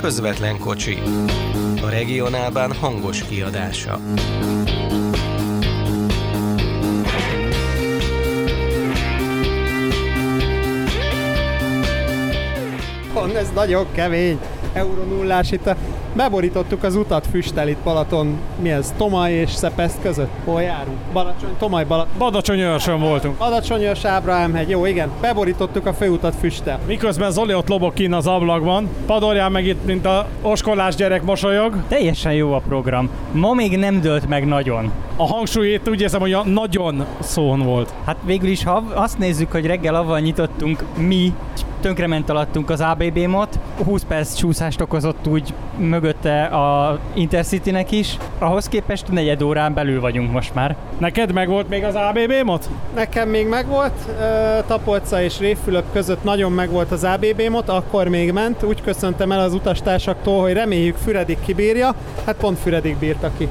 Közvetlen 0.00 0.58
kocsi. 0.58 0.98
A 1.82 1.88
regionálban 1.88 2.72
hangos 2.72 3.24
kiadása. 3.24 4.00
Pont 13.30 13.42
ez 13.42 13.50
nagyon 13.54 13.86
kemény. 13.92 14.38
Euró 14.72 15.02
nullás 15.02 15.50
itt 15.50 15.66
a... 15.66 15.76
Beborítottuk 16.14 16.82
az 16.82 16.96
utat 16.96 17.26
füsttel 17.26 17.68
itt 17.68 17.78
Balaton, 17.78 18.38
mi 18.60 18.70
ez, 18.70 18.94
Tomaj 18.96 19.32
és 19.32 19.50
Szepeszt 19.50 19.98
között? 20.02 20.30
Hol 20.44 20.62
járunk? 20.62 20.96
Balacsony, 21.12 21.56
Tomaj, 21.58 21.84
Balaton. 21.84 22.12
Badacsonyőrsön 22.18 23.00
voltunk. 23.00 23.36
Badacsonyos 23.38 24.04
Ábrahámhegy, 24.04 24.68
jó 24.68 24.86
igen, 24.86 25.10
beborítottuk 25.20 25.86
a 25.86 25.92
főutat 25.92 26.34
füsttel. 26.40 26.78
Miközben 26.86 27.30
Zoli 27.30 27.54
ott 27.54 27.68
lobog 27.68 27.92
kín 27.92 28.12
az 28.12 28.26
ablakban, 28.26 28.88
Padorján 29.06 29.52
meg 29.52 29.66
itt, 29.66 29.84
mint 29.84 30.06
a 30.06 30.26
oskolás 30.42 30.94
gyerek 30.94 31.22
mosolyog. 31.22 31.76
Teljesen 31.88 32.32
jó 32.32 32.52
a 32.52 32.62
program. 32.68 33.10
Ma 33.32 33.52
még 33.52 33.78
nem 33.78 34.00
dölt 34.00 34.28
meg 34.28 34.46
nagyon. 34.46 34.92
A 35.16 35.26
hangsúlyét 35.26 35.88
úgy 35.88 36.00
érzem, 36.00 36.20
hogy 36.20 36.32
a 36.32 36.44
nagyon 36.44 37.06
szón 37.20 37.62
volt. 37.62 37.92
Hát 38.04 38.16
végül 38.24 38.48
is, 38.48 38.64
ha 38.64 38.84
azt 38.94 39.18
nézzük, 39.18 39.52
hogy 39.52 39.66
reggel 39.66 39.94
avval 39.94 40.18
nyitottunk 40.18 40.84
mi, 40.96 41.32
tönkrement 41.80 42.30
alattunk 42.30 42.70
az 42.70 42.80
ABB-mot, 42.80 43.58
20 43.84 44.02
perc 44.02 44.34
csúszást 44.34 44.80
okozott 44.80 45.26
úgy 45.26 45.54
mögötte 45.76 46.44
a 46.44 46.98
Intercity-nek 47.14 47.90
is, 47.90 48.16
ahhoz 48.38 48.68
képest 48.68 49.12
negyed 49.12 49.42
órán 49.42 49.74
belül 49.74 50.00
vagyunk 50.00 50.32
most 50.32 50.54
már. 50.54 50.76
Neked 50.98 51.32
meg 51.32 51.48
volt 51.48 51.68
még 51.68 51.84
az 51.84 51.94
ABB 51.94 52.32
mot? 52.44 52.68
Nekem 52.94 53.28
még 53.28 53.48
megvolt, 53.48 53.92
Tapolca 54.66 55.22
és 55.22 55.38
Révfülöp 55.38 55.84
között 55.92 56.24
nagyon 56.24 56.52
megvolt 56.52 56.90
az 56.90 57.04
ABB 57.04 57.42
mot, 57.50 57.68
akkor 57.68 58.08
még 58.08 58.32
ment. 58.32 58.62
Úgy 58.62 58.82
köszöntem 58.82 59.32
el 59.32 59.40
az 59.40 59.54
utastársaktól, 59.54 60.40
hogy 60.40 60.52
reméljük 60.52 60.96
Füredik 60.96 61.38
kibírja, 61.44 61.94
hát 62.26 62.36
pont 62.36 62.58
Füredik 62.58 62.96
bírta 62.96 63.30
ki 63.38 63.48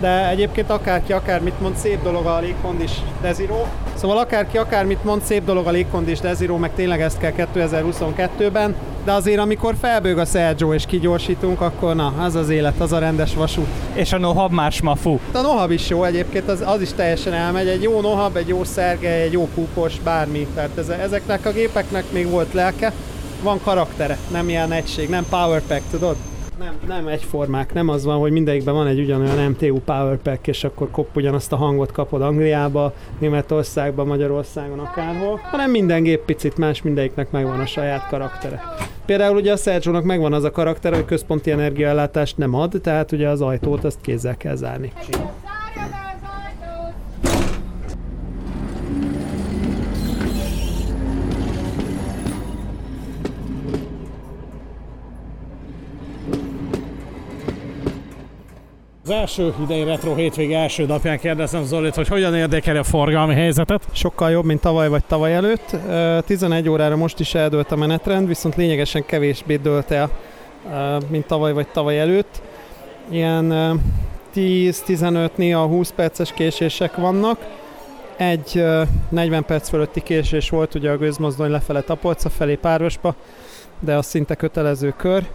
de 0.00 0.28
egyébként 0.28 0.70
akárki 0.70 1.12
akármit 1.12 1.60
mond, 1.60 1.76
szép 1.76 2.02
dolog 2.02 2.26
a 2.26 2.38
légkondis 2.38 2.90
Desiro. 3.22 3.64
Szóval 3.94 4.18
akárki 4.18 4.58
akármit 4.58 5.04
mond, 5.04 5.22
szép 5.22 5.44
dolog 5.44 5.66
a 5.66 5.70
légkondis 5.70 6.20
Desiro, 6.20 6.56
meg 6.56 6.70
tényleg 6.74 7.00
ezt 7.00 7.18
kell 7.18 7.32
2022-ben, 7.54 8.74
de 9.04 9.12
azért 9.12 9.38
amikor 9.38 9.74
felbőg 9.80 10.18
a 10.18 10.24
Sergio 10.24 10.74
és 10.74 10.86
kigyorsítunk, 10.86 11.60
akkor 11.60 11.94
na, 11.94 12.14
az 12.18 12.34
az 12.34 12.48
élet, 12.48 12.80
az 12.80 12.92
a 12.92 12.98
rendes 12.98 13.34
vasút. 13.34 13.66
És 13.92 14.12
a 14.12 14.18
Nohab 14.18 14.52
más 14.52 14.82
ma 14.82 14.94
fú. 14.94 15.20
A 15.32 15.40
Nohab 15.40 15.70
is 15.70 15.88
jó 15.88 16.04
egyébként, 16.04 16.48
az, 16.48 16.62
az 16.66 16.80
is 16.80 16.92
teljesen 16.92 17.32
elmegy. 17.32 17.68
Egy 17.68 17.82
jó 17.82 18.00
Nohab, 18.00 18.36
egy 18.36 18.48
jó 18.48 18.64
Szergely, 18.64 19.22
egy 19.22 19.32
jó 19.32 19.48
Kúkos, 19.54 19.98
bármi. 20.00 20.46
Tehát 20.54 20.78
ez, 20.78 20.88
ezeknek 20.88 21.46
a 21.46 21.52
gépeknek 21.52 22.04
még 22.12 22.30
volt 22.30 22.52
lelke. 22.52 22.92
Van 23.42 23.60
karaktere, 23.64 24.18
nem 24.30 24.48
ilyen 24.48 24.72
egység, 24.72 25.08
nem 25.08 25.26
powerpack, 25.30 25.82
tudod? 25.90 26.16
Nem, 26.58 26.74
nem 26.86 27.06
egyformák, 27.06 27.74
nem 27.74 27.88
az 27.88 28.04
van, 28.04 28.18
hogy 28.18 28.32
mindegyikben 28.32 28.74
van 28.74 28.86
egy 28.86 29.00
ugyanolyan 29.00 29.50
MTU 29.50 29.78
Powerpack, 29.78 30.46
és 30.46 30.64
akkor 30.64 30.90
kop 30.90 31.16
ugyanazt 31.16 31.52
a 31.52 31.56
hangot 31.56 31.92
kapod 31.92 32.22
Angliába, 32.22 32.92
Németországban, 33.18 34.06
Magyarországon, 34.06 34.78
akárhol, 34.78 35.40
hanem 35.42 35.70
minden 35.70 36.02
gép 36.02 36.24
picit 36.24 36.56
más, 36.56 36.82
mindegyiknek 36.82 37.30
megvan 37.30 37.60
a 37.60 37.66
saját 37.66 38.08
karaktere. 38.08 38.62
Például 39.06 39.36
ugye 39.36 39.52
a 39.52 39.56
sergio 39.56 40.02
megvan 40.02 40.32
az 40.32 40.44
a 40.44 40.50
karakter, 40.50 40.94
hogy 40.94 41.04
központi 41.04 41.50
energiaellátást 41.50 42.36
nem 42.36 42.54
ad, 42.54 42.74
tehát 42.82 43.12
ugye 43.12 43.28
az 43.28 43.40
ajtót 43.40 43.84
azt 43.84 44.00
kézzel 44.00 44.36
kell 44.36 44.54
zárni. 44.54 44.92
Az 59.06 59.12
első 59.12 59.54
idei 59.62 59.84
retro 59.84 60.14
hétvége 60.14 60.58
első 60.58 60.86
napján 60.86 61.18
kérdezem 61.18 61.64
Zolit, 61.64 61.94
hogy 61.94 62.08
hogyan 62.08 62.34
érdekeli 62.34 62.78
a 62.78 62.82
forgalmi 62.82 63.34
helyzetet? 63.34 63.82
Sokkal 63.92 64.30
jobb, 64.30 64.44
mint 64.44 64.60
tavaly 64.60 64.88
vagy 64.88 65.04
tavaly 65.04 65.34
előtt. 65.34 65.76
11 66.24 66.68
órára 66.68 66.96
most 66.96 67.20
is 67.20 67.34
eldőlt 67.34 67.72
a 67.72 67.76
menetrend, 67.76 68.28
viszont 68.28 68.56
lényegesen 68.56 69.06
kevésbé 69.06 69.56
dőlt 69.56 69.90
el, 69.90 70.10
mint 71.08 71.26
tavaly 71.26 71.52
vagy 71.52 71.66
tavaly 71.68 72.00
előtt. 72.00 72.42
Ilyen 73.08 73.80
10-15, 74.34 75.30
néha 75.34 75.66
20 75.66 75.92
perces 75.96 76.32
késések 76.32 76.96
vannak. 76.96 77.38
Egy 78.16 78.64
40 79.08 79.44
perc 79.44 79.68
fölötti 79.68 80.02
késés 80.02 80.50
volt 80.50 80.74
ugye 80.74 80.90
a 80.90 80.96
gőzmozdony 80.96 81.50
lefele 81.50 81.80
Tapolca 81.80 82.28
felé 82.28 82.54
Párosba, 82.54 83.14
de 83.80 83.94
az 83.94 84.06
szinte 84.06 84.34
kötelező 84.34 84.94
kör 84.96 85.26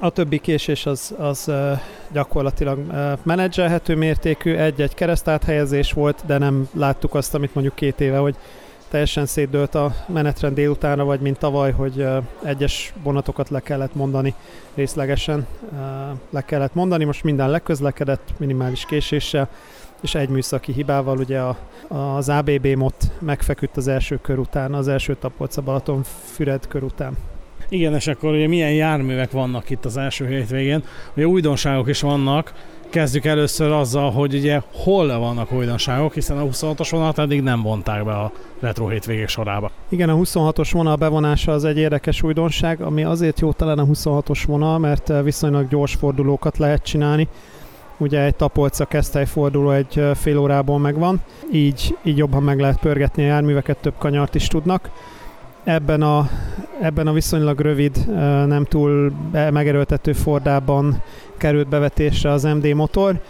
a 0.00 0.10
többi 0.10 0.38
késés 0.38 0.86
az, 0.86 1.14
az 1.18 1.50
gyakorlatilag 2.12 2.78
menedzselhető 3.22 3.96
mértékű, 3.96 4.54
egy-egy 4.54 4.94
keresztáthelyezés 4.94 5.92
volt, 5.92 6.22
de 6.26 6.38
nem 6.38 6.68
láttuk 6.72 7.14
azt, 7.14 7.34
amit 7.34 7.54
mondjuk 7.54 7.74
két 7.74 8.00
éve, 8.00 8.18
hogy 8.18 8.36
teljesen 8.88 9.26
szétdőlt 9.26 9.74
a 9.74 9.94
menetrend 10.06 10.54
délutánra, 10.54 11.04
vagy 11.04 11.20
mint 11.20 11.38
tavaly, 11.38 11.72
hogy 11.72 12.06
egyes 12.44 12.92
vonatokat 13.02 13.48
le 13.48 13.60
kellett 13.60 13.94
mondani 13.94 14.34
részlegesen, 14.74 15.46
le 16.30 16.44
kellett 16.44 16.74
mondani. 16.74 17.04
Most 17.04 17.24
minden 17.24 17.50
leközlekedett 17.50 18.32
minimális 18.36 18.84
késéssel, 18.84 19.48
és 20.00 20.14
egy 20.14 20.28
műszaki 20.28 20.72
hibával, 20.72 21.18
ugye 21.18 21.40
a, 21.40 21.56
az 21.88 22.28
ABB 22.28 22.66
mot 22.66 23.10
megfeküdt 23.18 23.76
az 23.76 23.88
első 23.88 24.18
kör 24.22 24.38
után, 24.38 24.74
az 24.74 24.88
első 24.88 25.16
Tapolca 25.16 25.62
Balaton 25.62 26.02
Füred 26.34 26.66
kör 26.68 26.82
után. 26.82 27.16
Igen, 27.68 27.94
és 27.94 28.06
akkor 28.06 28.32
ugye 28.32 28.48
milyen 28.48 28.72
járművek 28.72 29.30
vannak 29.30 29.70
itt 29.70 29.84
az 29.84 29.96
első 29.96 30.26
hétvégén. 30.26 30.82
Ugye 31.14 31.26
újdonságok 31.26 31.88
is 31.88 32.00
vannak, 32.00 32.52
Kezdjük 32.90 33.24
először 33.24 33.70
azzal, 33.70 34.10
hogy 34.10 34.34
ugye 34.34 34.60
hol 34.72 35.18
vannak 35.18 35.52
újdonságok, 35.52 36.14
hiszen 36.14 36.38
a 36.38 36.44
26-os 36.44 36.88
vonalat 36.90 37.18
eddig 37.18 37.42
nem 37.42 37.62
vonták 37.62 38.04
be 38.04 38.12
a 38.12 38.32
retro 38.60 38.88
hétvégék 38.88 39.28
sorába. 39.28 39.70
Igen, 39.88 40.08
a 40.08 40.16
26-os 40.16 40.68
vonal 40.72 40.96
bevonása 40.96 41.52
az 41.52 41.64
egy 41.64 41.78
érdekes 41.78 42.22
újdonság, 42.22 42.80
ami 42.80 43.04
azért 43.04 43.40
jó 43.40 43.52
talán 43.52 43.78
a 43.78 43.84
26-os 43.84 44.42
vonal, 44.46 44.78
mert 44.78 45.12
viszonylag 45.22 45.68
gyors 45.68 45.94
fordulókat 45.94 46.58
lehet 46.58 46.82
csinálni. 46.82 47.28
Ugye 47.98 48.20
egy 48.20 48.34
tapolca 48.34 48.86
forduló 49.24 49.70
egy 49.70 50.02
fél 50.14 50.38
órából 50.38 50.78
megvan, 50.78 51.20
így, 51.52 51.96
így 52.02 52.16
jobban 52.16 52.42
meg 52.42 52.60
lehet 52.60 52.78
pörgetni 52.78 53.22
a 53.22 53.26
járműveket, 53.26 53.76
több 53.76 53.94
kanyart 53.98 54.34
is 54.34 54.46
tudnak 54.46 54.90
ebben 55.66 56.02
a, 56.02 56.28
ebben 56.80 57.06
a 57.06 57.12
viszonylag 57.12 57.60
rövid, 57.60 58.06
nem 58.46 58.64
túl 58.64 59.12
megerőltető 59.32 60.12
Fordában 60.12 61.02
került 61.36 61.68
bevetésre 61.68 62.30
az 62.30 62.42
MD 62.42 62.74
motor. 62.74 63.20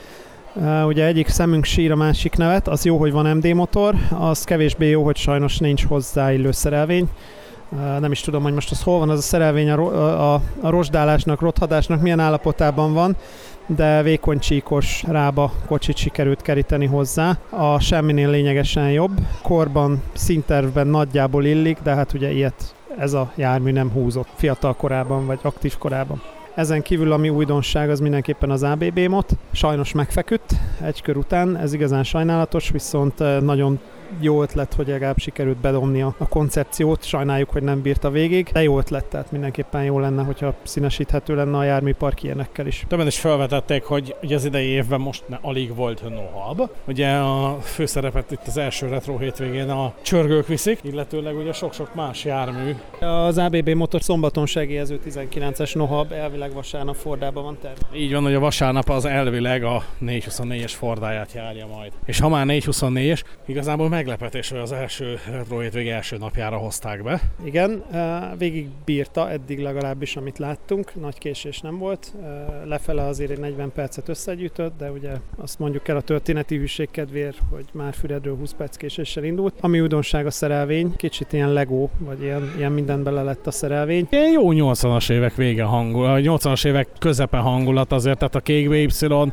Ugye 0.86 1.04
egyik 1.04 1.28
szemünk 1.28 1.64
sír 1.64 1.90
a 1.90 1.96
másik 1.96 2.36
nevet, 2.36 2.68
az 2.68 2.84
jó, 2.84 2.98
hogy 2.98 3.12
van 3.12 3.36
MD 3.36 3.54
motor, 3.54 3.94
az 4.18 4.44
kevésbé 4.44 4.88
jó, 4.88 5.04
hogy 5.04 5.16
sajnos 5.16 5.58
nincs 5.58 5.84
hozzá 5.84 6.32
illő 6.32 6.50
szerelvény. 6.50 7.08
Nem 8.00 8.12
is 8.12 8.20
tudom, 8.20 8.42
hogy 8.42 8.52
most 8.52 8.70
az 8.70 8.82
hol 8.82 8.98
van, 8.98 9.10
az 9.10 9.18
a 9.18 9.22
szerelvény 9.22 9.70
a, 9.70 10.32
a, 10.32 10.40
a 10.60 10.70
rozsdálásnak, 10.70 11.40
rothadásnak 11.40 12.00
milyen 12.00 12.20
állapotában 12.20 12.92
van, 12.92 13.16
de 13.66 14.02
vékony 14.02 14.38
csíkos 14.38 15.02
rába 15.08 15.52
kocsit 15.66 15.96
sikerült 15.96 16.42
keríteni 16.42 16.86
hozzá. 16.86 17.38
A 17.50 17.80
semminél 17.80 18.30
lényegesen 18.30 18.90
jobb. 18.90 19.20
Korban, 19.42 20.02
szintervben 20.12 20.86
nagyjából 20.86 21.44
illik, 21.44 21.78
de 21.82 21.94
hát 21.94 22.12
ugye 22.12 22.32
ilyet 22.32 22.75
ez 22.98 23.12
a 23.12 23.32
jármű 23.34 23.70
nem 23.70 23.90
húzott 23.90 24.28
fiatal 24.34 24.74
korában 24.74 25.26
vagy 25.26 25.38
aktív 25.42 25.78
korában. 25.78 26.22
Ezen 26.54 26.82
kívül 26.82 27.12
ami 27.12 27.28
újdonság 27.28 27.90
az 27.90 28.00
mindenképpen 28.00 28.50
az 28.50 28.62
ABB 28.62 28.98
mot. 28.98 29.32
Sajnos 29.52 29.92
megfeküdt 29.92 30.54
egy 30.82 31.02
kör 31.02 31.16
után, 31.16 31.56
ez 31.56 31.72
igazán 31.72 32.04
sajnálatos, 32.04 32.70
viszont 32.70 33.18
nagyon 33.40 33.80
jó 34.20 34.42
ötlet, 34.42 34.74
hogy 34.74 34.88
legalább 34.88 35.18
sikerült 35.18 35.56
bedobni 35.56 36.02
a, 36.02 36.14
a 36.18 36.28
koncepciót. 36.28 37.04
Sajnáljuk, 37.04 37.50
hogy 37.50 37.62
nem 37.62 37.82
bírta 37.82 38.10
végig, 38.10 38.48
de 38.52 38.62
jó 38.62 38.78
ötlet, 38.78 39.04
tehát 39.04 39.32
mindenképpen 39.32 39.84
jó 39.84 39.98
lenne, 39.98 40.22
hogyha 40.22 40.54
színesíthető 40.62 41.34
lenne 41.34 41.56
a 41.56 41.64
járműpark 41.64 42.22
ilyenekkel 42.22 42.66
is. 42.66 42.84
Többen 42.88 43.06
is 43.06 43.18
felvetették, 43.18 43.82
hogy 43.82 44.14
ugye 44.22 44.34
az 44.34 44.44
idei 44.44 44.66
évben 44.66 45.00
most 45.00 45.28
ne, 45.28 45.38
alig 45.40 45.74
volt 45.74 46.02
nohab. 46.08 46.70
Ugye 46.86 47.10
a 47.10 47.58
főszerepet 47.60 48.30
itt 48.30 48.46
az 48.46 48.56
első 48.56 48.86
retro 48.86 49.18
hétvégén 49.18 49.70
a 49.70 49.94
csörgők 50.02 50.46
viszik, 50.46 50.78
illetőleg 50.82 51.36
ugye 51.36 51.52
sok-sok 51.52 51.94
más 51.94 52.24
jármű. 52.24 52.74
Az 53.00 53.38
ABB 53.38 53.68
motor 53.68 54.02
szombaton 54.02 54.46
segélyező 54.46 55.00
19-es 55.08 55.74
nohab 55.74 56.12
elvileg 56.12 56.52
vasárnap 56.52 56.94
Fordában 56.94 57.42
van 57.44 57.58
terv. 57.60 57.76
Így 57.94 58.12
van, 58.12 58.22
hogy 58.22 58.34
a 58.34 58.40
vasárnap 58.40 58.88
az 58.88 59.04
elvileg 59.04 59.64
a 59.64 59.82
424-es 60.02 60.72
Fordáját 60.76 61.32
járja 61.32 61.66
majd. 61.66 61.92
És 62.04 62.20
ha 62.20 62.28
már 62.28 62.46
424-es, 62.48 63.20
igazából 63.46 63.88
meglepetés, 63.96 64.50
hogy 64.50 64.58
az 64.58 64.72
első 64.72 65.18
retro 65.30 65.58
hétvég 65.58 65.88
első 65.88 66.16
napjára 66.16 66.56
hozták 66.56 67.02
be. 67.02 67.20
Igen, 67.44 67.84
végig 68.38 68.68
bírta 68.84 69.30
eddig 69.30 69.60
legalábbis, 69.60 70.16
amit 70.16 70.38
láttunk, 70.38 70.94
nagy 71.00 71.18
késés 71.18 71.60
nem 71.60 71.78
volt. 71.78 72.14
Lefele 72.64 73.02
azért 73.02 73.30
egy 73.30 73.38
40 73.38 73.72
percet 73.74 74.08
összegyűjtött, 74.08 74.72
de 74.78 74.90
ugye 74.90 75.10
azt 75.36 75.58
mondjuk 75.58 75.88
el 75.88 75.96
a 75.96 76.00
történeti 76.00 76.56
hűség 76.56 76.90
kedvéért, 76.90 77.38
hogy 77.50 77.64
már 77.72 77.94
Füredről 77.94 78.36
20 78.36 78.52
perc 78.52 78.76
késéssel 78.76 79.24
indult. 79.24 79.54
Ami 79.60 79.80
újdonság 79.80 80.26
a 80.26 80.30
szerelvény, 80.30 80.96
kicsit 80.96 81.32
ilyen 81.32 81.52
Lego, 81.52 81.88
vagy 81.98 82.22
ilyen, 82.22 82.52
ilyen 82.56 82.72
minden 82.72 83.02
bele 83.02 83.22
lett 83.22 83.46
a 83.46 83.50
szerelvény. 83.50 84.06
Ilyen 84.10 84.30
jó 84.30 84.48
80-as 84.52 85.10
évek 85.10 85.34
vége 85.34 85.62
hangul, 85.62 86.06
a 86.06 86.16
80-as 86.16 86.66
évek 86.66 86.88
közepe 86.98 87.36
hangulat 87.36 87.92
azért, 87.92 88.18
tehát 88.18 88.34
a 88.34 88.40
kék 88.40 88.68
Y, 88.70 88.88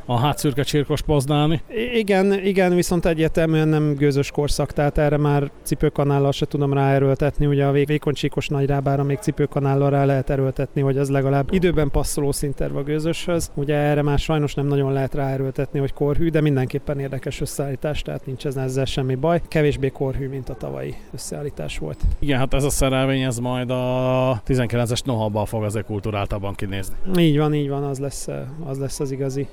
a 0.06 0.20
hátszürke 0.20 0.64
csirkos 0.64 1.02
poznáni. 1.02 1.62
Igen, 1.94 2.46
igen, 2.46 2.76
viszont 2.76 3.06
egyértelműen 3.06 3.68
nem 3.68 3.94
gőzös 3.94 4.32
korszak, 4.32 4.52
tehát 4.56 4.98
erre 4.98 5.18
már 5.18 5.52
cipőkanállal 5.64 6.32
se 6.32 6.46
tudom 6.46 6.74
ráerőltetni, 6.74 7.46
ugye 7.46 7.66
a 7.66 7.72
vékony 7.72 8.14
csíkos 8.14 8.48
nagyrábára 8.48 9.04
még 9.04 9.18
cipőkanállal 9.18 9.90
rá 9.90 10.06
lehet 10.06 10.30
erőltetni, 10.30 10.82
hogy 10.82 10.98
az 10.98 11.10
legalább 11.10 11.54
időben 11.54 11.90
passzoló 11.92 12.32
szinterv 12.32 12.76
a 12.76 12.84
gőzöshöz. 12.84 13.52
Ugye 13.54 13.76
erre 13.76 14.02
már 14.02 14.20
sajnos 14.20 14.54
nem 14.54 14.68
nagyon 14.68 14.94
lehet 14.94 15.14
ráerőltetni, 15.14 15.80
hogy 15.80 15.94
korhű, 15.94 16.30
de 16.30 16.42
mindenképpen 16.42 17.00
érdekes 17.00 17.42
összeállítás, 17.42 18.02
tehát 18.02 18.26
nincs 18.26 18.46
ezzel 18.46 18.86
semmi 18.86 19.16
baj. 19.16 19.42
Kevésbé 19.48 19.90
korhű, 19.90 20.28
mint 20.28 20.50
a 20.50 20.56
tavalyi 20.56 20.96
összeállítás 21.14 21.78
volt. 21.78 22.00
Igen, 22.20 22.38
hát 22.38 22.54
ez 22.54 22.64
a 22.64 22.70
szerelvény, 22.70 23.22
ez 23.22 23.38
majd 23.38 23.70
a 23.70 24.42
19-es 24.48 25.06
nohabban 25.06 25.46
fog 25.46 25.64
azért 25.64 25.86
kulturáltabban 25.86 26.54
kinézni. 26.56 26.96
Így 27.18 27.38
van, 27.38 27.54
így 27.54 27.70
van, 27.70 27.84
az 27.84 28.00
lesz, 28.00 28.28
az 28.66 28.80
lesz 28.80 29.00
az 29.00 29.12
igazi. 29.12 29.48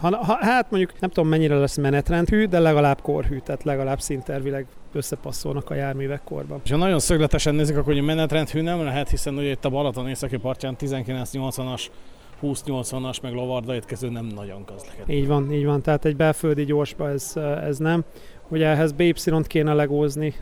Ha, 0.00 0.16
ha, 0.16 0.36
hát 0.40 0.70
mondjuk 0.70 1.00
nem 1.00 1.10
tudom 1.10 1.28
mennyire 1.28 1.54
lesz 1.54 1.76
menetrendhű, 1.76 2.44
de 2.44 2.58
legalább 2.58 3.00
korhű, 3.00 3.38
tehát 3.38 3.64
legalább 3.64 4.00
szintervileg 4.34 4.66
összepasszolnak 4.92 5.70
a 5.70 5.74
járművek 5.74 6.20
korban. 6.24 6.60
És 6.64 6.70
ha 6.70 6.76
nagyon 6.76 6.98
szögletesen 6.98 7.54
nézik, 7.54 7.76
akkor 7.76 7.92
hogy 7.92 8.02
menetrendhű 8.02 8.60
nem 8.60 8.82
lehet, 8.82 9.10
hiszen 9.10 9.34
ugye 9.34 9.50
itt 9.50 9.64
a 9.64 9.68
Balaton 9.68 10.08
északi 10.08 10.36
partján 10.36 10.76
1980-as 10.80 11.86
20-80-as, 12.42 13.22
meg 13.22 13.32
lovarda 13.32 13.74
étkező 13.74 14.08
nem 14.10 14.24
nagyon 14.24 14.64
közlekedik. 14.64 15.16
Így 15.16 15.26
van, 15.26 15.52
így 15.52 15.64
van. 15.64 15.82
Tehát 15.82 16.04
egy 16.04 16.16
belföldi 16.16 16.64
gyorsba 16.64 17.10
ez, 17.10 17.32
ez 17.64 17.78
nem. 17.78 18.04
Ugye 18.48 18.66
ehhez 18.66 18.92
BY-t 18.92 19.46
kéne 19.46 19.72
legózni, 19.72 20.34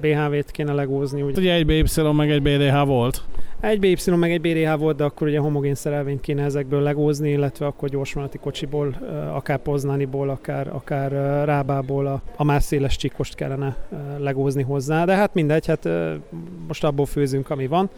BHV-t 0.00 0.50
kéne 0.50 0.72
legózni. 0.72 1.22
Ugye, 1.22 1.40
ugye 1.40 1.52
egy 1.52 1.66
BY 1.66 1.84
meg 2.12 2.30
egy 2.30 2.42
BDH 2.42 2.86
volt? 2.86 3.24
Egy 3.60 3.78
BY 3.78 3.96
meg 4.10 4.30
egy 4.30 4.40
BDH 4.40 4.78
volt, 4.78 4.96
de 4.96 5.04
akkor 5.04 5.26
ugye 5.26 5.38
homogén 5.38 5.74
szerelvényt 5.74 6.20
kéne 6.20 6.44
ezekből 6.44 6.80
legózni, 6.80 7.30
illetve 7.30 7.66
akkor 7.66 7.88
gyorsvonati 7.88 8.38
kocsiból, 8.38 8.96
akár 9.34 9.58
Poznániból, 9.58 10.28
akár, 10.28 10.68
akár 10.68 11.12
Rábából 11.44 12.06
a, 12.06 12.22
a 12.36 12.44
már 12.44 12.62
széles 12.62 12.96
csikost 12.96 13.34
kellene 13.34 13.76
legózni 14.18 14.62
hozzá. 14.62 15.04
De 15.04 15.14
hát 15.14 15.34
mindegy, 15.34 15.66
hát 15.66 15.88
most 16.66 16.84
abból 16.84 17.06
főzünk, 17.06 17.50
ami 17.50 17.66
van 17.66 17.90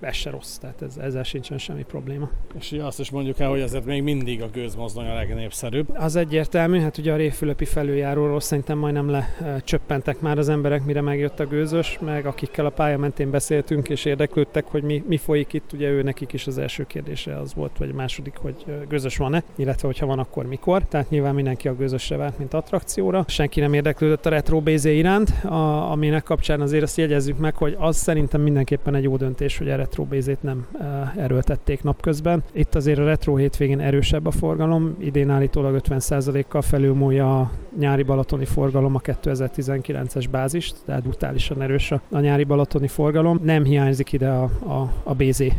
ez 0.00 0.14
se 0.14 0.30
rossz, 0.30 0.56
tehát 0.56 0.82
ez, 0.82 0.96
ezzel 0.96 1.22
sincsen 1.22 1.58
semmi 1.58 1.82
probléma. 1.82 2.30
És 2.58 2.72
azt 2.72 3.00
is 3.00 3.10
mondjuk 3.10 3.38
el, 3.38 3.48
hogy 3.48 3.60
ezért 3.60 3.84
még 3.84 4.02
mindig 4.02 4.42
a 4.42 4.48
gőzmozdony 4.52 5.06
a 5.06 5.14
legnépszerűbb. 5.14 5.88
Az 5.94 6.16
egyértelmű, 6.16 6.80
hát 6.80 6.98
ugye 6.98 7.12
a 7.12 7.16
Réfülöpi 7.16 7.64
felüljáróról 7.64 8.40
szerintem 8.40 8.78
majdnem 8.78 9.10
lecsöppentek 9.10 10.20
már 10.20 10.38
az 10.38 10.48
emberek, 10.48 10.84
mire 10.84 11.00
megjött 11.00 11.40
a 11.40 11.46
gőzös, 11.46 11.98
meg 12.00 12.26
akikkel 12.26 12.66
a 12.66 12.70
pálya 12.70 12.98
mentén 12.98 13.30
beszéltünk 13.30 13.88
és 13.88 14.04
érdeklődtek, 14.04 14.66
hogy 14.66 14.82
mi, 14.82 15.04
mi 15.06 15.16
folyik 15.16 15.52
itt, 15.52 15.72
ugye 15.72 15.88
ő 15.88 16.02
nekik 16.02 16.32
is 16.32 16.46
az 16.46 16.58
első 16.58 16.86
kérdése 16.86 17.38
az 17.38 17.54
volt, 17.54 17.78
vagy 17.78 17.92
második, 17.92 18.36
hogy 18.36 18.64
gőzös 18.88 19.16
van-e, 19.16 19.42
illetve 19.56 19.86
hogyha 19.86 20.06
van, 20.06 20.18
akkor 20.18 20.46
mikor. 20.46 20.84
Tehát 20.84 21.10
nyilván 21.10 21.34
mindenki 21.34 21.68
a 21.68 21.74
gőzösre 21.74 22.16
várt, 22.16 22.38
mint 22.38 22.54
attrakcióra. 22.54 23.24
Senki 23.28 23.60
nem 23.60 23.72
érdeklődött 23.72 24.26
a 24.26 24.30
retro 24.30 24.60
BZ 24.60 24.84
iránt, 24.84 25.30
a, 25.44 25.90
aminek 25.90 26.22
kapcsán 26.22 26.60
azért 26.60 26.82
azt 26.82 26.96
jegyezzük 26.96 27.38
meg, 27.38 27.56
hogy 27.56 27.76
az 27.78 27.96
szerintem 27.96 28.40
mindenképpen 28.40 28.94
egy 28.94 29.02
jó 29.02 29.16
döntés 29.16 29.35
döntés, 29.36 29.58
hogy 29.58 29.70
a 29.70 29.76
retro 29.76 30.04
bézét 30.04 30.42
nem 30.42 30.66
eh, 30.80 31.16
erőltették 31.16 31.82
napközben. 31.82 32.42
Itt 32.52 32.74
azért 32.74 32.98
a 32.98 33.04
retro 33.04 33.36
hétvégén 33.36 33.80
erősebb 33.80 34.26
a 34.26 34.30
forgalom, 34.30 34.96
idén 35.00 35.30
állítólag 35.30 35.80
50%-kal 35.88 36.62
felülmúlja 36.62 37.40
a 37.40 37.50
nyári 37.78 38.02
balatoni 38.02 38.44
forgalom 38.44 38.94
a 38.94 39.00
2019-es 39.00 40.24
bázist, 40.30 40.76
tehát 40.84 41.02
brutálisan 41.02 41.62
erős 41.62 41.90
a, 41.90 42.18
nyári 42.20 42.44
balatoni 42.44 42.88
forgalom. 42.88 43.40
Nem 43.42 43.64
hiányzik 43.64 44.12
ide 44.12 44.28
a, 44.28 44.42
a, 44.42 44.92
a 45.02 45.14
BZ 45.14 45.40
eh, 45.40 45.52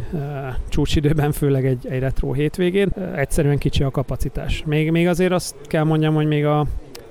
csúcsidőben, 0.69 1.31
főleg 1.31 1.65
egy, 1.65 1.87
egy 1.89 1.99
retro 1.99 2.33
hétvégén. 2.33 2.89
E, 2.95 3.19
egyszerűen 3.19 3.57
kicsi 3.57 3.83
a 3.83 3.91
kapacitás. 3.91 4.63
Még, 4.65 4.91
még 4.91 5.07
azért 5.07 5.31
azt 5.31 5.55
kell 5.67 5.83
mondjam, 5.83 6.13
hogy 6.13 6.27
még 6.27 6.45
a 6.45 6.65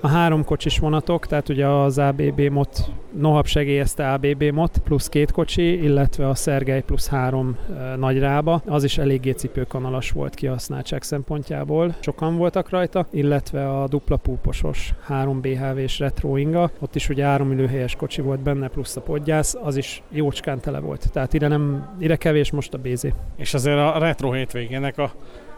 a 0.07 0.09
három 0.09 0.45
kocsis 0.45 0.79
vonatok, 0.79 1.27
tehát 1.27 1.49
ugye 1.49 1.67
az 1.67 1.99
ABB 1.99 2.41
mot, 2.41 2.91
Nohab 3.13 3.47
segélyezte 3.47 4.13
ABB 4.13 4.43
mot, 4.43 4.79
plusz 4.79 5.09
két 5.09 5.31
kocsi, 5.31 5.83
illetve 5.83 6.29
a 6.29 6.35
Szergely 6.35 6.83
plusz 6.83 7.09
három 7.09 7.57
e, 7.79 7.97
nagy 7.97 8.19
rába, 8.19 8.63
az 8.67 8.85
is 8.85 8.99
eléggé 8.99 9.31
cipőkanalas 9.31 10.11
volt 10.11 10.35
kihasználtság 10.35 11.03
szempontjából. 11.03 11.95
Sokan 12.01 12.37
voltak 12.37 12.71
rajta, 12.71 13.07
illetve 13.11 13.81
a 13.81 13.89
dupla 13.89 14.17
púposos 14.17 14.95
3 15.03 15.41
BHV-s 15.41 15.99
retro 15.99 16.37
inga, 16.37 16.71
ott 16.79 16.95
is 16.95 17.09
ugye 17.09 17.25
három 17.25 17.53
ülőhelyes 17.53 17.97
kocsi 17.97 18.21
volt 18.21 18.41
benne, 18.41 18.69
plusz 18.69 18.97
a 18.97 19.01
podgyász, 19.01 19.57
az 19.63 19.77
is 19.77 20.03
jócskán 20.11 20.61
tele 20.61 20.79
volt. 20.79 21.13
Tehát 21.13 21.35
ide, 21.35 21.49
nem, 21.49 21.89
ide 21.99 22.17
kevés 22.17 22.51
most 22.51 22.75
a 22.75 22.79
BZ. 22.79 23.07
És 23.37 23.55
azért 23.55 23.79
a 23.79 23.99
retro 23.99 24.33
hétvégének 24.33 24.99
a 24.99 25.13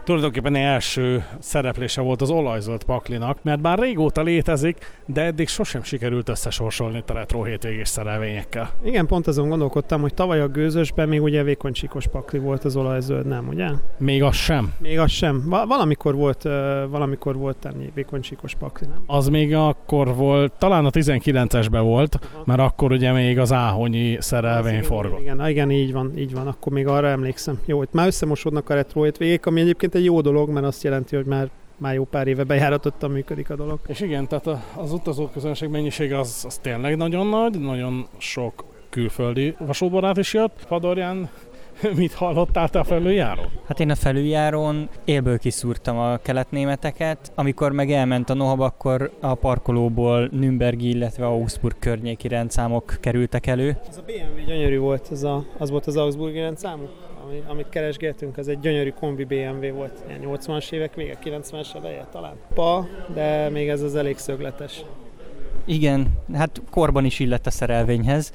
tulajdonképpen 0.08 0.54
első 0.54 1.24
szereplése 1.38 2.00
volt 2.00 2.22
az 2.22 2.30
olajzolt 2.30 2.84
paklinak, 2.84 3.38
mert 3.42 3.60
bár 3.60 3.78
régóta 3.78 4.22
létezik, 4.22 4.76
de 5.06 5.22
eddig 5.22 5.48
sosem 5.48 5.82
sikerült 5.82 6.28
összesorsolni 6.28 7.02
a 7.06 7.12
retro 7.12 7.42
hétvégés 7.42 7.88
szerelvényekkel. 7.88 8.70
Igen, 8.84 9.06
pont 9.06 9.26
azon 9.26 9.48
gondolkodtam, 9.48 10.00
hogy 10.00 10.14
tavaly 10.14 10.40
a 10.40 10.48
gőzösben 10.48 11.08
még 11.08 11.22
ugye 11.22 11.42
vékony 11.42 11.72
csíkos 11.72 12.06
pakli 12.06 12.38
volt 12.38 12.64
az 12.64 12.76
olajzöld, 12.76 13.26
nem, 13.26 13.48
ugye? 13.48 13.68
Még 13.98 14.22
az 14.22 14.34
sem. 14.34 14.72
Még 14.78 14.98
az 14.98 15.10
sem. 15.10 15.44
valamikor 15.48 16.14
volt, 16.14 16.42
valamikor 16.90 17.36
volt 17.36 17.64
ennyi 17.64 17.90
vékony 17.94 18.20
csíkos 18.20 18.54
pakli, 18.54 18.86
nem? 18.86 19.02
Az 19.06 19.28
még 19.28 19.54
akkor 19.54 20.14
volt, 20.14 20.52
talán 20.58 20.84
a 20.84 20.90
19-esben 20.90 21.80
volt, 21.82 22.18
Aha. 22.32 22.42
mert 22.46 22.60
akkor 22.60 22.92
ugye 22.92 23.12
még 23.12 23.38
az 23.38 23.52
áhonyi 23.52 24.16
szerelvény 24.20 24.82
forgott. 24.82 25.20
Igen, 25.20 25.48
igen, 25.48 25.70
így 25.70 25.92
van, 25.92 26.12
így 26.18 26.34
van, 26.34 26.46
akkor 26.46 26.72
még 26.72 26.86
arra 26.86 27.08
emlékszem. 27.08 27.58
Jó, 27.64 27.82
itt 27.82 27.92
már 27.92 28.06
összemosodnak 28.06 28.70
a 28.70 28.74
retro 28.74 29.02
hétvégék, 29.02 29.46
ami 29.46 29.60
egyébként 29.60 29.96
egy 29.98 30.04
jó 30.04 30.20
dolog, 30.20 30.48
mert 30.48 30.66
azt 30.66 30.82
jelenti, 30.82 31.16
hogy 31.16 31.24
már 31.24 31.50
már 31.76 31.94
jó 31.94 32.04
pár 32.04 32.26
éve 32.26 32.44
bejáratottan 32.44 33.10
működik 33.10 33.50
a 33.50 33.56
dolog. 33.56 33.78
És 33.86 34.00
igen, 34.00 34.28
tehát 34.28 34.62
az 34.76 34.92
utazóközönség 34.92 35.68
mennyisége 35.68 36.18
az, 36.18 36.44
az 36.46 36.58
tényleg 36.58 36.96
nagyon 36.96 37.26
nagy, 37.26 37.60
nagyon 37.60 38.06
sok 38.16 38.64
külföldi 38.90 39.54
vasútbarát 39.58 40.16
is 40.16 40.34
jött. 40.34 40.64
Fadorján 40.66 41.28
mit 41.96 42.12
hallottál 42.12 42.68
te 42.68 42.78
a 42.78 42.84
felüljárón? 42.84 43.46
Hát 43.66 43.80
én 43.80 43.90
a 43.90 43.94
felüljárón 43.94 44.88
élből 45.04 45.38
kiszúrtam 45.38 45.98
a 45.98 46.16
keletnémeteket. 46.16 47.32
Amikor 47.34 47.72
meg 47.72 47.90
elment 47.90 48.30
a 48.30 48.34
Nohab, 48.34 48.60
akkor 48.60 49.10
a 49.20 49.34
parkolóból 49.34 50.28
Nürnberg, 50.32 50.82
illetve 50.82 51.26
Augsburg 51.26 51.76
környéki 51.78 52.28
rendszámok 52.28 52.96
kerültek 53.00 53.46
elő. 53.46 53.76
Ez 53.88 53.98
a 53.98 54.02
BMW 54.06 54.44
gyönyörű 54.46 54.78
volt, 54.78 55.08
ez 55.10 55.22
a, 55.22 55.44
az 55.58 55.70
volt 55.70 55.86
az 55.86 55.96
Augsburgi 55.96 56.38
rendszámuk? 56.38 57.07
Ami, 57.28 57.42
amit 57.46 57.68
keresgéltünk, 57.68 58.38
az 58.38 58.48
egy 58.48 58.60
gyönyörű 58.60 58.90
kombi 58.90 59.24
BMW 59.24 59.72
volt, 59.72 60.02
ilyen 60.06 60.20
80-as 60.24 60.72
évek 60.72 60.94
vége, 60.94 61.18
90-es 61.24 61.74
eleje 61.74 62.06
talán. 62.12 62.34
Pa, 62.54 62.86
de 63.14 63.48
még 63.48 63.68
ez 63.68 63.82
az 63.82 63.94
elég 63.94 64.16
szögletes. 64.16 64.84
Igen, 65.64 66.06
hát 66.34 66.62
korban 66.70 67.04
is 67.04 67.18
illett 67.18 67.46
a 67.46 67.50
szerelvényhez, 67.50 68.32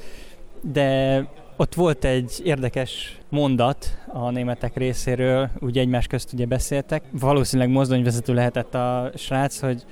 de 0.61 1.19
ott 1.57 1.73
volt 1.73 2.05
egy 2.05 2.41
érdekes 2.43 3.17
mondat 3.29 3.97
a 4.07 4.29
németek 4.29 4.77
részéről, 4.77 5.49
úgy 5.59 5.77
egymás 5.77 6.07
közt 6.07 6.33
ugye 6.33 6.45
beszéltek. 6.45 7.03
Valószínűleg 7.11 7.71
mozdonyvezető 7.71 8.33
lehetett 8.33 8.75
a 8.75 9.11
srác, 9.15 9.59
hogy 9.59 9.83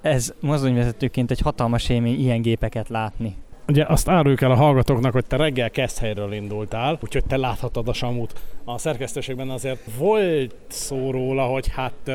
ez 0.00 0.34
mozdonyvezetőként 0.40 1.30
egy 1.30 1.40
hatalmas 1.40 1.88
élmény 1.88 2.20
ilyen 2.20 2.42
gépeket 2.42 2.88
látni. 2.88 3.36
Ugye 3.68 3.84
azt 3.84 4.08
áruljuk 4.08 4.40
el 4.40 4.50
a 4.50 4.54
hallgatóknak, 4.54 5.12
hogy 5.12 5.24
te 5.24 5.36
reggel 5.36 5.70
helyről 6.00 6.32
indultál, 6.32 6.98
úgyhogy 7.02 7.24
te 7.24 7.36
láthatod 7.36 7.88
a 7.88 7.92
samut. 7.92 8.40
A 8.64 8.78
szerkesztőségben 8.78 9.50
azért 9.50 9.80
volt 9.98 10.54
szó 10.68 11.10
róla, 11.10 11.44
hogy 11.44 11.68
hát 11.68 12.08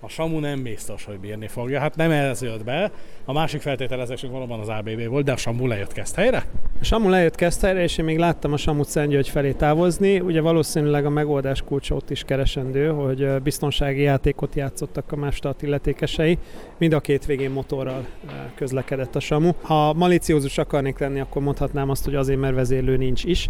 a 0.00 0.08
Samu 0.08 0.38
nem 0.38 0.62
biztos, 0.62 1.04
hogy 1.04 1.18
bírni 1.18 1.46
fogja. 1.46 1.80
Hát 1.80 1.96
nem 1.96 2.10
ez 2.10 2.42
jött 2.42 2.64
be. 2.64 2.90
A 3.24 3.32
másik 3.32 3.60
feltételezésünk 3.60 4.32
valóban 4.32 4.60
az 4.60 4.68
ABB 4.68 5.06
volt, 5.06 5.24
de 5.24 5.32
a 5.32 5.36
Samu 5.36 5.66
lejött 5.66 5.92
kezd 5.92 6.14
helyre. 6.14 6.46
Samu 6.80 7.08
lejött 7.08 7.34
kezd 7.34 7.60
helyre, 7.60 7.82
és 7.82 7.98
én 7.98 8.04
még 8.04 8.18
láttam 8.18 8.52
a 8.52 8.56
Samu 8.56 8.82
Szentgyörgy 8.84 9.28
felé 9.28 9.52
távozni. 9.52 10.20
Ugye 10.20 10.40
valószínűleg 10.40 11.06
a 11.06 11.10
megoldás 11.10 11.62
kulcsa 11.62 11.94
ott 11.94 12.10
is 12.10 12.22
keresendő, 12.24 12.88
hogy 12.88 13.42
biztonsági 13.42 14.00
játékot 14.00 14.54
játszottak 14.54 15.12
a 15.12 15.16
más 15.16 15.34
start 15.34 15.62
illetékesei. 15.62 16.38
Mind 16.78 16.92
a 16.92 17.00
két 17.00 17.26
végén 17.26 17.50
motorral 17.50 18.06
közlekedett 18.54 19.16
a 19.16 19.20
Samu. 19.20 19.50
Ha 19.62 19.92
maliciózus 19.92 20.58
akarnék 20.58 20.98
lenni, 20.98 21.20
akkor 21.20 21.42
mondhatnám 21.42 21.90
azt, 21.90 22.04
hogy 22.04 22.14
azért, 22.14 22.40
mert 22.40 22.54
vezérlő 22.54 22.96
nincs 22.96 23.24
is, 23.24 23.48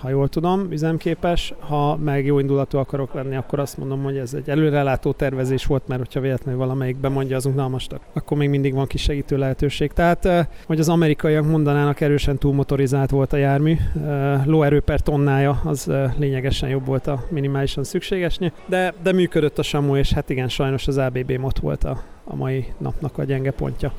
ha 0.00 0.08
jól 0.08 0.28
tudom, 0.28 0.66
üzemképes. 0.70 1.54
Ha 1.58 1.96
meg 1.96 2.24
jó 2.24 2.38
indulatú 2.38 2.78
akarok 2.78 3.14
lenni, 3.14 3.36
akkor 3.36 3.58
azt 3.58 3.78
mondom, 3.78 4.02
hogy 4.02 4.16
ez 4.16 4.34
egy 4.34 4.50
előrelátó 4.50 5.12
tervezés 5.12 5.66
volt, 5.66 5.88
mert 5.88 6.00
hogyha 6.00 6.20
véletlenül 6.20 6.60
valamelyik 6.60 6.96
bemondja 6.96 7.36
az 7.36 7.46
unalmasnak, 7.46 8.00
akkor 8.12 8.36
még 8.36 8.48
mindig 8.48 8.74
van 8.74 8.86
kis 8.86 9.02
segítő 9.02 9.36
lehetőség. 9.36 9.92
Tehát, 9.92 10.48
hogy 10.66 10.78
az 10.78 10.88
amerikaiak 10.88 11.46
mondanának, 11.46 11.91
erősen 12.00 12.38
túlmotorizált 12.38 13.10
volt 13.10 13.32
a 13.32 13.36
jármű. 13.36 13.76
Lóerő 14.44 14.80
per 14.80 15.00
tonnája 15.00 15.60
az 15.64 15.90
lényegesen 16.16 16.68
jobb 16.68 16.86
volt 16.86 17.06
a 17.06 17.24
minimálisan 17.28 17.84
szükségesnyi, 17.84 18.52
de, 18.66 18.94
de 19.02 19.12
működött 19.12 19.58
a 19.58 19.62
Samu, 19.62 19.96
és 19.96 20.12
hát 20.12 20.30
igen, 20.30 20.48
sajnos 20.48 20.86
az 20.86 20.98
ABB 20.98 21.30
mot 21.30 21.58
volt 21.58 21.84
a, 21.84 22.02
a 22.24 22.34
mai 22.34 22.66
napnak 22.78 23.18
a 23.18 23.24
gyenge 23.24 23.50
pontja. 23.50 23.92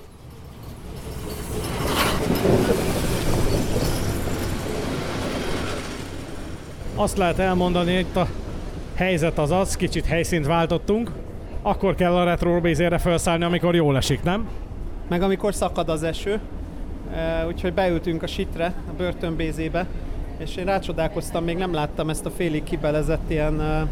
Azt 6.96 7.18
lehet 7.18 7.40
elmondani, 7.40 7.92
hogy 7.92 8.00
itt 8.00 8.16
a 8.16 8.28
helyzet 8.96 9.38
az 9.38 9.52
az, 9.52 9.76
kicsit 9.76 10.06
helyszínt 10.06 10.46
váltottunk, 10.46 11.12
akkor 11.62 11.96
kell 11.96 12.16
a 12.16 12.24
retrobézére 12.24 12.98
felszállni, 12.98 13.44
amikor 13.44 13.76
jól 13.76 13.98
esik, 13.98 14.24
nem? 14.24 14.48
Meg 15.10 15.22
amikor 15.22 15.54
szakad 15.54 15.90
az 15.90 16.04
eső, 16.04 16.40
úgyhogy 17.48 17.74
beültünk 17.74 18.24
a 18.24 18.28
sitre, 18.28 18.66
a 18.66 18.94
börtönbézébe, 18.98 19.86
és 20.38 20.56
én 20.56 20.66
rácsodálkoztam, 20.66 21.44
még 21.44 21.58
nem 21.58 21.74
láttam 21.74 22.10
ezt 22.10 22.26
a 22.26 22.30
félig 22.30 22.64
kibelezett 22.64 23.30
ilyen 23.30 23.88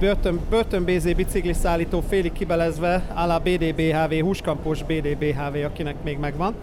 börtön, 0.00 0.40
börtönbézé 0.50 1.12
bicikliszállító 1.12 2.02
félig 2.08 2.32
kibelezve, 2.32 2.94
a 3.14 3.38
BDBHV, 3.38 4.14
húskampós 4.20 4.82
BDBHV, 4.82 5.64
akinek 5.64 5.94
még 6.04 6.18
megvan. 6.18 6.54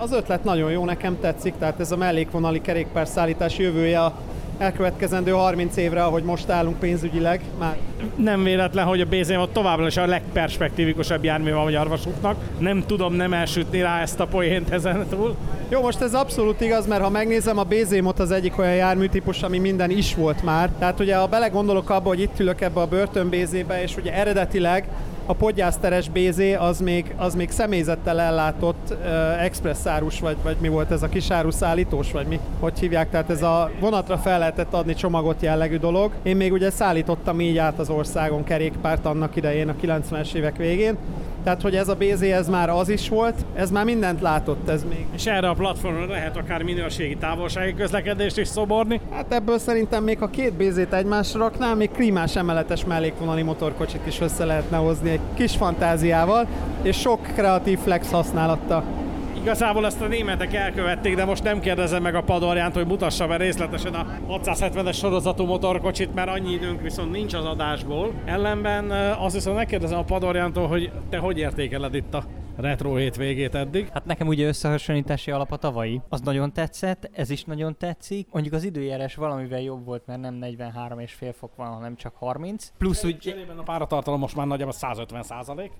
Az 0.00 0.12
ötlet 0.12 0.44
nagyon 0.44 0.70
jó, 0.70 0.84
nekem 0.84 1.20
tetszik, 1.20 1.54
tehát 1.58 1.80
ez 1.80 1.92
a 1.92 1.96
mellékvonali 1.96 2.60
kerékpárszállítás 2.60 3.58
jövője 3.58 4.04
a 4.04 4.14
elkövetkezendő 4.60 5.30
30 5.30 5.76
évre, 5.76 6.02
ahogy 6.02 6.22
most 6.22 6.48
állunk 6.48 6.78
pénzügyileg. 6.78 7.40
Már. 7.58 7.76
Nem 8.16 8.42
véletlen, 8.42 8.86
hogy 8.86 9.00
a 9.00 9.06
BZM 9.06 9.38
ott 9.38 9.52
továbbra 9.52 9.86
is 9.86 9.96
a 9.96 10.06
legperspektívikusabb 10.06 11.24
jármű 11.24 11.50
a 11.50 11.62
magyar 11.62 11.88
vasútnak. 11.88 12.36
Nem 12.58 12.84
tudom 12.86 13.14
nem 13.14 13.32
elsütni 13.32 13.80
rá 13.80 14.00
ezt 14.00 14.20
a 14.20 14.26
poént 14.26 14.70
ezen 14.70 15.06
túl. 15.10 15.36
Jó, 15.68 15.80
most 15.80 16.00
ez 16.00 16.14
abszolút 16.14 16.60
igaz, 16.60 16.86
mert 16.86 17.02
ha 17.02 17.10
megnézem, 17.10 17.58
a 17.58 17.64
BZM-ot 17.64 18.18
az 18.18 18.30
egyik 18.30 18.58
olyan 18.58 18.74
járműtípus, 18.74 19.42
ami 19.42 19.58
minden 19.58 19.90
is 19.90 20.14
volt 20.14 20.42
már. 20.42 20.70
Tehát 20.78 21.00
ugye, 21.00 21.16
ha 21.16 21.26
belegondolok 21.26 21.90
abba, 21.90 22.08
hogy 22.08 22.20
itt 22.20 22.40
ülök 22.40 22.60
ebbe 22.60 22.80
a 22.80 22.86
börtönbézébe, 22.86 23.82
és 23.82 23.96
ugye 23.96 24.14
eredetileg 24.14 24.88
a 25.30 25.34
podgyászteres 25.34 26.08
BZ 26.08 26.40
az 26.58 26.80
még, 26.80 27.14
az 27.16 27.34
még 27.34 27.50
személyzettel 27.50 28.20
ellátott 28.20 28.90
uh, 28.90 29.42
express 29.42 29.86
árus, 29.86 30.20
vagy, 30.20 30.36
vagy 30.42 30.56
mi 30.60 30.68
volt 30.68 30.90
ez 30.90 31.02
a 31.02 31.08
szállítós, 31.48 32.12
vagy 32.12 32.26
mi, 32.26 32.40
hogy 32.60 32.78
hívják, 32.78 33.10
tehát 33.10 33.30
ez 33.30 33.42
a 33.42 33.70
vonatra 33.80 34.18
fel 34.18 34.38
lehetett 34.38 34.74
adni 34.74 34.94
csomagot 34.94 35.42
jellegű 35.42 35.76
dolog. 35.76 36.12
Én 36.22 36.36
még 36.36 36.52
ugye 36.52 36.70
szállítottam 36.70 37.40
így 37.40 37.58
át 37.58 37.78
az 37.78 37.90
országon 37.90 38.44
kerékpárt 38.44 39.06
annak 39.06 39.36
idején 39.36 39.68
a 39.68 39.74
90-es 39.82 40.34
évek 40.34 40.56
végén, 40.56 40.96
tehát, 41.44 41.62
hogy 41.62 41.76
ez 41.76 41.88
a 41.88 41.94
BZ, 41.94 42.22
ez 42.22 42.48
már 42.48 42.70
az 42.70 42.88
is 42.88 43.08
volt, 43.08 43.34
ez 43.54 43.70
már 43.70 43.84
mindent 43.84 44.20
látott, 44.20 44.68
ez 44.68 44.84
még. 44.88 45.06
És 45.14 45.26
erre 45.26 45.48
a 45.48 45.54
platformon 45.54 46.08
lehet 46.08 46.36
akár 46.36 46.62
minőségi 46.62 47.16
távolsági 47.16 47.74
közlekedést 47.74 48.38
is 48.38 48.48
szoborni? 48.48 49.00
Hát 49.12 49.32
ebből 49.32 49.58
szerintem 49.58 50.04
még 50.04 50.22
a 50.22 50.30
két 50.30 50.52
BZ-t 50.52 50.92
egymásra 50.92 51.40
raknál, 51.40 51.74
még 51.74 51.90
klímás 51.90 52.36
emeletes 52.36 52.84
mellékvonali 52.84 53.42
motorkocsit 53.42 54.06
is 54.06 54.20
össze 54.20 54.44
lehetne 54.44 54.76
hozni 54.76 55.10
egy 55.10 55.20
kis 55.34 55.56
fantáziával, 55.56 56.46
és 56.82 57.00
sok 57.00 57.22
kreatív 57.22 57.78
flex 57.78 58.10
használattal. 58.10 58.99
Igazából 59.40 59.86
ezt 59.86 60.00
a 60.00 60.06
németek 60.06 60.54
elkövették, 60.54 61.14
de 61.16 61.24
most 61.24 61.42
nem 61.42 61.60
kérdezem 61.60 62.02
meg 62.02 62.14
a 62.14 62.22
padorjánt, 62.22 62.74
hogy 62.74 62.86
mutassa 62.86 63.26
be 63.26 63.36
részletesen 63.36 63.94
a 63.94 64.06
670-es 64.28 64.94
sorozatú 64.94 65.44
motorkocsit, 65.44 66.14
mert 66.14 66.28
annyi 66.28 66.52
időnk 66.52 66.80
viszont 66.82 67.10
nincs 67.10 67.34
az 67.34 67.44
adásból. 67.44 68.12
Ellenben 68.24 68.90
azt 69.18 69.34
viszont 69.34 69.56
megkérdezem 69.56 69.98
a 69.98 70.04
padorjántól, 70.04 70.66
hogy 70.66 70.92
te 71.10 71.18
hogy 71.18 71.38
értékeled 71.38 71.94
itt 71.94 72.14
a 72.14 72.24
retro 72.56 72.94
hétvégét 72.94 73.54
eddig. 73.54 73.88
Hát 73.92 74.04
nekem 74.04 74.26
ugye 74.26 74.46
összehasonlítási 74.46 75.30
alap 75.30 75.52
a 75.52 75.56
tavalyi. 75.56 76.00
Az 76.08 76.20
nagyon 76.20 76.52
tetszett, 76.52 77.10
ez 77.12 77.30
is 77.30 77.44
nagyon 77.44 77.76
tetszik. 77.78 78.28
Mondjuk 78.32 78.54
az 78.54 78.64
időjárás 78.64 79.14
valamivel 79.14 79.60
jobb 79.60 79.84
volt, 79.84 80.06
mert 80.06 80.20
nem 80.20 80.34
43 80.34 80.98
és 80.98 81.12
fél 81.12 81.32
fok 81.32 81.56
van, 81.56 81.66
hanem 81.66 81.96
csak 81.96 82.14
30. 82.16 82.72
Plusz 82.78 83.04
úgy... 83.04 83.46
a 83.56 83.62
páratartalom 83.62 84.20
most 84.20 84.36
már 84.36 84.46
nagyjából 84.46 84.72
150 84.72 85.22
százalék. 85.22 85.70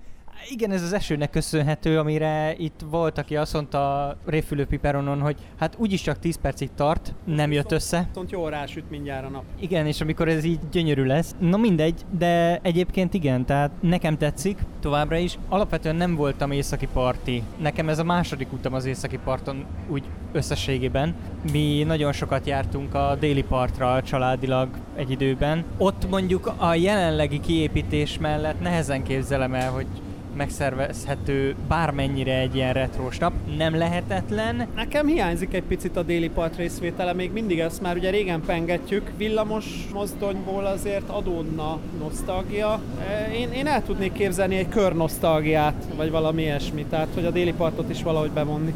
Igen, 0.49 0.71
ez 0.71 0.81
az 0.81 0.93
esőnek 0.93 1.29
köszönhető, 1.29 1.99
amire 1.99 2.55
itt 2.57 2.79
volt, 2.89 3.17
aki 3.17 3.35
azt 3.35 3.53
mondta 3.53 4.17
réfülő 4.25 4.65
piperonon, 4.65 5.19
hogy 5.21 5.35
hát 5.59 5.75
úgyis 5.77 6.01
csak 6.01 6.19
10 6.19 6.35
percig 6.35 6.69
tart, 6.75 7.13
nem 7.25 7.51
jött 7.51 7.71
össze. 7.71 8.05
Viszont 8.07 8.31
jól 8.31 8.49
rásüt 8.49 8.89
mindjárt 8.89 9.25
a 9.25 9.29
nap. 9.29 9.43
Igen, 9.59 9.87
és 9.87 10.01
amikor 10.01 10.27
ez 10.27 10.43
így 10.43 10.59
gyönyörű 10.71 11.03
lesz. 11.03 11.35
Na 11.39 11.57
mindegy, 11.57 12.05
de 12.17 12.59
egyébként 12.61 13.13
igen, 13.13 13.45
tehát 13.45 13.71
nekem 13.79 14.17
tetszik 14.17 14.57
továbbra 14.79 15.17
is. 15.17 15.37
Alapvetően 15.49 15.95
nem 15.95 16.15
voltam 16.15 16.51
északi 16.51 16.87
parti. 16.93 17.43
Nekem 17.61 17.89
ez 17.89 17.99
a 17.99 18.03
második 18.03 18.53
utam 18.53 18.73
az 18.73 18.85
északi 18.85 19.17
parton 19.23 19.65
úgy 19.89 20.03
összességében. 20.31 21.15
Mi 21.51 21.83
nagyon 21.83 22.11
sokat 22.11 22.47
jártunk 22.47 22.93
a 22.93 23.17
déli 23.19 23.43
partra 23.43 24.01
családilag 24.01 24.69
egy 24.95 25.11
időben. 25.11 25.63
Ott 25.77 26.09
mondjuk 26.09 26.53
a 26.57 26.73
jelenlegi 26.73 27.39
kiépítés 27.39 28.17
mellett 28.17 28.61
nehezen 28.61 29.03
képzelem 29.03 29.53
el, 29.53 29.71
hogy 29.71 29.87
megszervezhető 30.35 31.55
bármennyire 31.67 32.39
egy 32.39 32.55
ilyen 32.55 32.73
retrós 32.73 33.17
nap. 33.17 33.33
Nem 33.57 33.77
lehetetlen. 33.77 34.67
Nekem 34.75 35.07
hiányzik 35.07 35.53
egy 35.53 35.63
picit 35.63 35.97
a 35.97 36.03
déli 36.03 36.29
part 36.29 36.55
részvétele, 36.55 37.13
még 37.13 37.31
mindig 37.31 37.59
ezt 37.59 37.81
már 37.81 37.95
ugye 37.95 38.09
régen 38.09 38.41
pengetjük. 38.45 39.11
Villamos 39.17 39.65
mozdonyból 39.93 40.65
azért 40.65 41.09
adódna 41.09 41.79
nosztalgia. 41.99 42.81
E, 43.07 43.33
én, 43.33 43.51
én 43.51 43.67
el 43.67 43.83
tudnék 43.83 44.11
képzelni 44.11 44.55
egy 44.55 44.69
kör 44.69 44.95
nosztalgiát, 44.95 45.87
vagy 45.95 46.11
valami 46.11 46.41
ilyesmi, 46.41 46.85
tehát 46.89 47.07
hogy 47.13 47.25
a 47.25 47.31
déli 47.31 47.53
partot 47.53 47.89
is 47.89 48.03
valahogy 48.03 48.31
bevonni. 48.31 48.73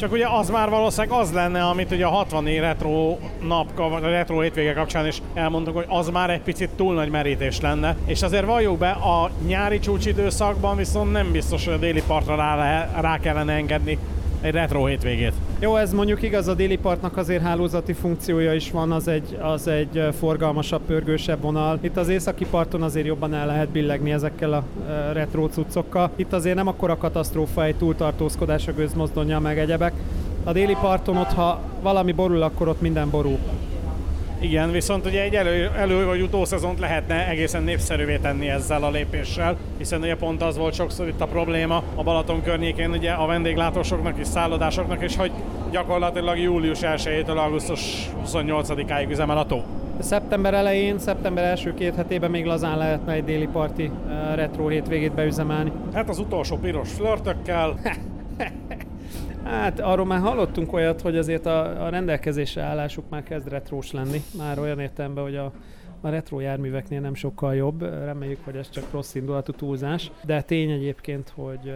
Csak 0.00 0.12
ugye 0.12 0.26
az 0.28 0.50
már 0.50 0.70
valószínűleg 0.70 1.18
az 1.18 1.32
lenne, 1.32 1.64
amit 1.64 1.90
ugye 1.90 2.06
a 2.06 2.10
60 2.10 2.44
retro 2.44 3.16
nap, 3.42 3.76
vagy 3.76 4.04
a 4.04 4.08
retro 4.08 4.40
hétvége 4.40 4.72
kapcsán 4.72 5.06
is 5.06 5.22
elmondtuk, 5.34 5.74
hogy 5.74 5.84
az 5.88 6.08
már 6.08 6.30
egy 6.30 6.40
picit 6.40 6.70
túl 6.70 6.94
nagy 6.94 7.10
merítés 7.10 7.60
lenne. 7.60 7.96
És 8.06 8.22
azért 8.22 8.44
valljuk 8.44 8.78
be, 8.78 8.90
a 8.90 9.30
nyári 9.46 9.78
csúcsidőszakban 9.78 10.76
viszont 10.76 11.12
nem 11.12 11.32
biztos, 11.32 11.64
hogy 11.64 11.74
a 11.74 11.78
déli 11.78 12.02
partra 12.06 12.36
rá, 12.36 12.90
rá 13.00 13.18
kellene 13.18 13.52
engedni 13.52 13.98
egy 14.40 14.52
retro 14.52 14.84
hétvégét. 14.84 15.32
Jó, 15.60 15.76
ez 15.76 15.92
mondjuk 15.92 16.22
igaz, 16.22 16.48
a 16.48 16.54
déli 16.54 16.76
partnak 16.76 17.16
azért 17.16 17.42
hálózati 17.42 17.92
funkciója 17.92 18.54
is 18.54 18.70
van, 18.70 18.92
az 18.92 19.08
egy, 19.08 19.38
az 19.40 19.68
egy 19.68 20.08
forgalmasabb, 20.18 20.80
pörgősebb 20.86 21.40
vonal. 21.40 21.78
Itt 21.80 21.96
az 21.96 22.08
északi 22.08 22.46
parton 22.50 22.82
azért 22.82 23.06
jobban 23.06 23.34
el 23.34 23.46
lehet 23.46 23.68
billegni 23.68 24.12
ezekkel 24.12 24.52
a 24.52 24.64
retro 25.12 25.48
cuccokkal. 25.48 26.10
Itt 26.16 26.32
azért 26.32 26.56
nem 26.56 26.66
akkora 26.66 26.96
katasztrófa 26.96 27.64
egy 27.64 27.76
túltartózkodás 27.76 28.68
a 28.68 28.72
gőzmozdonja 28.72 29.38
meg 29.38 29.58
egyebek. 29.58 29.92
A 30.44 30.52
déli 30.52 30.76
parton 30.80 31.16
ott, 31.16 31.32
ha 31.32 31.60
valami 31.82 32.12
borul, 32.12 32.42
akkor 32.42 32.68
ott 32.68 32.80
minden 32.80 33.10
borul. 33.10 33.38
Igen, 34.40 34.70
viszont 34.70 35.06
ugye 35.06 35.22
egy 35.22 35.34
elő, 35.34 35.70
elő 35.76 36.04
vagy 36.04 36.20
utószezont 36.20 36.78
lehetne 36.78 37.28
egészen 37.28 37.62
népszerűvé 37.62 38.16
tenni 38.16 38.48
ezzel 38.48 38.82
a 38.82 38.90
lépéssel, 38.90 39.56
hiszen 39.78 40.00
ugye 40.00 40.16
pont 40.16 40.42
az 40.42 40.56
volt 40.56 40.74
sokszor 40.74 41.08
itt 41.08 41.20
a 41.20 41.26
probléma 41.26 41.82
a 41.94 42.02
Balaton 42.02 42.42
környékén 42.42 42.90
ugye 42.90 43.10
a 43.10 43.26
vendéglátósoknak 43.26 44.18
és 44.18 44.26
szállodásoknak, 44.26 45.02
és 45.02 45.16
hogy 45.16 45.30
gyakorlatilag 45.70 46.38
július 46.38 46.78
1-től 46.82 47.36
augusztus 47.36 48.10
28-áig 48.26 49.10
üzemel 49.10 49.38
a 49.38 49.46
tó. 49.46 49.62
Szeptember 49.98 50.54
elején, 50.54 50.98
szeptember 50.98 51.44
első 51.44 51.74
két 51.74 51.94
hetében 51.94 52.30
még 52.30 52.44
lazán 52.44 52.78
lehetne 52.78 53.12
egy 53.12 53.24
déli 53.24 53.48
parti 53.52 53.84
uh, 53.84 54.34
retro 54.34 54.68
hétvégét 54.68 55.12
beüzemelni. 55.12 55.72
Hát 55.94 56.08
az 56.08 56.18
utolsó 56.18 56.56
piros 56.56 56.92
flörtökkel. 56.92 57.78
Hát 59.46 59.80
arról 59.80 60.06
már 60.06 60.20
hallottunk 60.20 60.72
olyat, 60.72 61.00
hogy 61.00 61.16
azért 61.16 61.46
a, 61.46 61.84
a 61.84 61.88
rendelkezésre 61.88 62.62
állásuk 62.62 63.04
már 63.08 63.22
kezd 63.22 63.48
retrós 63.48 63.92
lenni. 63.92 64.22
Már 64.36 64.58
olyan 64.58 64.80
értelemben, 64.80 65.24
hogy 65.24 65.36
a, 65.36 65.52
a 66.00 66.08
retro 66.08 66.40
járműveknél 66.40 67.00
nem 67.00 67.14
sokkal 67.14 67.54
jobb. 67.54 67.80
Reméljük, 67.82 68.44
hogy 68.44 68.56
ez 68.56 68.70
csak 68.70 68.84
rossz 68.90 69.14
indulatú 69.14 69.52
túlzás. 69.52 70.10
De 70.24 70.42
tény 70.42 70.70
egyébként, 70.70 71.32
hogy, 71.34 71.74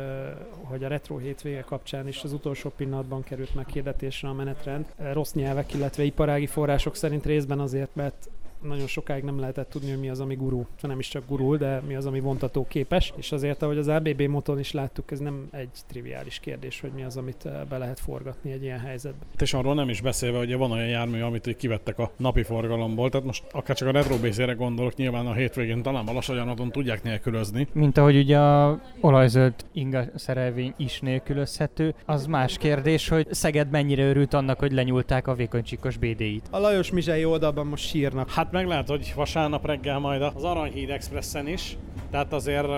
hogy 0.63 0.85
a 0.85 0.89
retro 0.89 1.17
hétvége 1.17 1.61
kapcsán 1.61 2.09
is 2.09 2.23
az 2.23 2.33
utolsó 2.33 2.73
pillanatban 2.77 3.23
került 3.23 3.55
meg 3.55 3.69
hirdetésre 3.69 4.29
a 4.29 4.33
menetrend. 4.33 4.87
Rossz 5.13 5.33
nyelvek, 5.33 5.75
illetve 5.75 6.03
iparági 6.03 6.47
források 6.47 6.97
szerint 6.97 7.27
részben 7.27 7.59
azért, 7.59 7.95
mert 7.95 8.29
nagyon 8.63 8.87
sokáig 8.87 9.23
nem 9.23 9.41
lehetett 9.41 9.71
tudni, 9.71 9.91
hogy 9.91 10.01
mi 10.01 10.09
az, 10.09 10.21
ami 10.21 10.35
gurul. 10.35 10.67
Nem 10.81 10.99
is 10.99 11.09
csak 11.09 11.27
gurul, 11.27 11.57
de 11.57 11.81
mi 11.87 11.95
az, 11.95 12.07
ami 12.07 12.21
vontató 12.21 12.67
képes. 12.69 13.13
És 13.17 13.33
azért, 13.33 13.63
ahogy 13.63 13.79
az 13.79 13.89
ABB 13.89 14.21
moton 14.21 14.59
is 14.59 14.73
láttuk, 14.73 15.11
ez 15.11 15.19
nem 15.19 15.49
egy 15.51 15.69
triviális 15.89 16.39
kérdés, 16.41 16.81
hogy 16.81 16.91
mi 16.95 17.03
az, 17.03 17.17
amit 17.17 17.49
be 17.69 17.79
lehet 17.79 18.01
forgatni 18.01 18.53
egy 18.53 18.63
ilyen 18.63 18.79
helyzetben. 18.79 19.29
És 19.39 19.55
arról 19.55 19.75
nem 19.75 19.89
is 19.89 20.01
beszélve, 20.01 20.39
hogy 20.39 20.57
van 20.57 20.71
olyan 20.71 20.89
jármű, 20.89 21.21
amit 21.21 21.57
kivettek 21.57 21.99
a 21.99 22.11
napi 22.17 22.43
forgalomból. 22.43 23.11
Tehát 23.11 23.27
most 23.27 23.45
akár 23.53 23.77
csak 23.77 23.89
a 23.89 23.91
retro 23.91 24.17
gondolok, 24.57 24.97
nyilván 24.97 25.27
a 25.27 25.33
hétvégén 25.33 25.83
talán 25.83 26.07
a 26.07 26.13
lassanyanaton 26.13 26.71
tudják 26.71 27.03
nélkülözni. 27.03 27.69
Mint 27.73 27.99
ahogy 27.99 28.17
ugye 28.17 28.39
a 28.39 28.81
olajzöld 29.01 29.55
inga 29.73 30.05
szerelvény 30.15 30.75
is 30.77 31.01
nélkülözhető, 31.01 31.95
az 32.05 32.27
más 32.27 32.59
kérdés, 32.59 33.09
hogy 33.09 33.27
Szeged 33.31 33.71
mennyire 33.71 34.09
örült 34.09 34.35
annak, 34.35 34.59
hogy 34.59 34.73
lenyúlták 34.73 35.27
a 35.27 35.35
vékonycsikos 35.35 35.97
BD-it. 35.97 36.49
A 36.51 36.59
Lajos 36.59 36.91
Mizsei 36.91 37.25
oldalban 37.25 37.67
most 37.67 37.87
sírnak. 37.87 38.31
Hát 38.31 38.50
meg 38.51 38.67
lehet, 38.67 38.89
hogy 38.89 39.13
vasárnap 39.17 39.67
reggel 39.67 39.99
majd 39.99 40.23
az 40.23 40.45
Aranyhíd 40.45 40.91
Expressen 40.91 41.49
is, 41.49 41.77
tehát 42.11 42.33
azért 42.33 42.69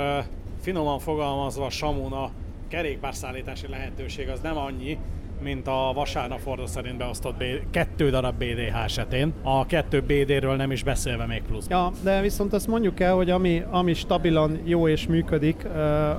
finoman 0.61 0.99
fogalmazva 0.99 1.71
Samuna 1.71 2.31
kerékpárszállítási 2.69 3.69
lehetőség 3.69 4.29
az 4.29 4.41
nem 4.41 4.57
annyi, 4.57 4.99
mint 5.43 5.67
a 5.67 5.93
vasárnap 5.95 6.39
fordó 6.39 6.67
szerint 6.67 6.97
beosztott 6.97 7.37
B- 7.37 7.71
kettő 7.71 8.11
darab 8.11 8.35
BDH 8.35 8.85
esetén. 8.85 9.33
A 9.43 9.67
kettő 9.67 10.01
BD-ről 10.01 10.57
nem 10.57 10.71
is 10.71 10.83
beszélve 10.83 11.27
még 11.27 11.43
plusz. 11.43 11.67
Ja, 11.69 11.91
de 12.03 12.21
viszont 12.21 12.53
azt 12.53 12.67
mondjuk 12.67 13.01
el, 13.01 13.15
hogy 13.15 13.31
ami, 13.31 13.63
ami 13.71 13.95
stabilan 13.95 14.61
jó 14.65 14.89
és 14.89 15.07
működik, 15.07 15.67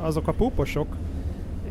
azok 0.01 0.27
a 0.27 0.31
púposok, 0.31 0.87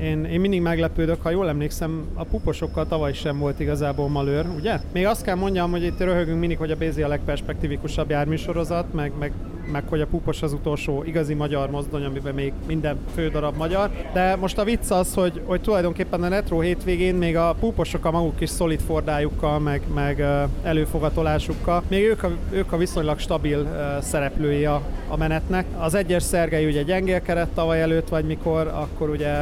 én, 0.00 0.25
én 0.25 0.40
mindig 0.40 0.61
meglepődök, 0.61 1.22
ha 1.22 1.30
jól 1.30 1.49
emlékszem, 1.49 2.04
a 2.14 2.25
puposokkal 2.25 2.87
tavaly 2.87 3.12
sem 3.12 3.38
volt 3.38 3.61
igazából 3.61 4.08
malőr, 4.08 4.46
ugye? 4.56 4.80
Még 4.92 5.06
azt 5.06 5.22
kell 5.22 5.34
mondjam, 5.34 5.70
hogy 5.70 5.82
itt 5.82 5.99
röhögünk 5.99 6.38
mindig, 6.38 6.58
hogy 6.58 6.70
a 6.70 6.76
BZ 6.76 6.96
a 6.96 7.08
legperspektívikusabb 7.08 8.11
járműsorozat, 8.11 8.92
meg, 8.92 9.12
meg 9.18 9.32
meg 9.73 9.83
hogy 9.88 10.00
a 10.00 10.07
Pupos 10.07 10.42
az 10.42 10.52
utolsó 10.52 11.04
igazi 11.04 11.35
magyar 11.35 11.71
mozdony, 11.71 12.04
amiben 12.04 12.35
még 12.35 12.52
minden 12.66 12.97
fő 13.14 13.28
darab 13.28 13.57
magyar. 13.57 13.90
De 14.12 14.37
most 14.37 14.59
a 14.59 14.64
vicc 14.64 14.90
az, 14.90 15.14
hogy, 15.14 15.40
hogy 15.45 15.61
tulajdonképpen 15.61 16.23
a 16.23 16.28
retro 16.28 16.61
hétvégén 16.61 17.14
még 17.14 17.37
a 17.37 17.54
Puposok 17.61 18.04
a 18.04 18.11
maguk 18.11 18.40
is 18.40 18.50
szolid 18.50 18.81
fordájukkal, 18.81 19.59
meg, 19.59 19.83
meg 19.95 20.25
előfogatolásukkal, 20.62 21.83
még 21.88 22.04
ők 22.04 22.23
a, 22.23 22.31
ők 22.50 22.73
a 22.73 22.76
viszonylag 22.76 23.19
stabil 23.19 23.66
szereplői 24.02 24.64
a, 24.64 24.83
a 25.09 25.16
menetnek. 25.16 25.66
Az 25.78 25.95
egyes 25.95 26.23
Szergei 26.23 26.66
ugye 26.66 26.83
gyengélkedett 26.83 27.54
tavaly 27.54 27.83
előtt, 27.83 28.09
vagy 28.09 28.25
mikor, 28.25 28.66
akkor 28.66 29.11
ugye 29.11 29.35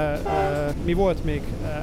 mi 0.84 0.92
volt 0.92 1.24
még? 1.24 1.42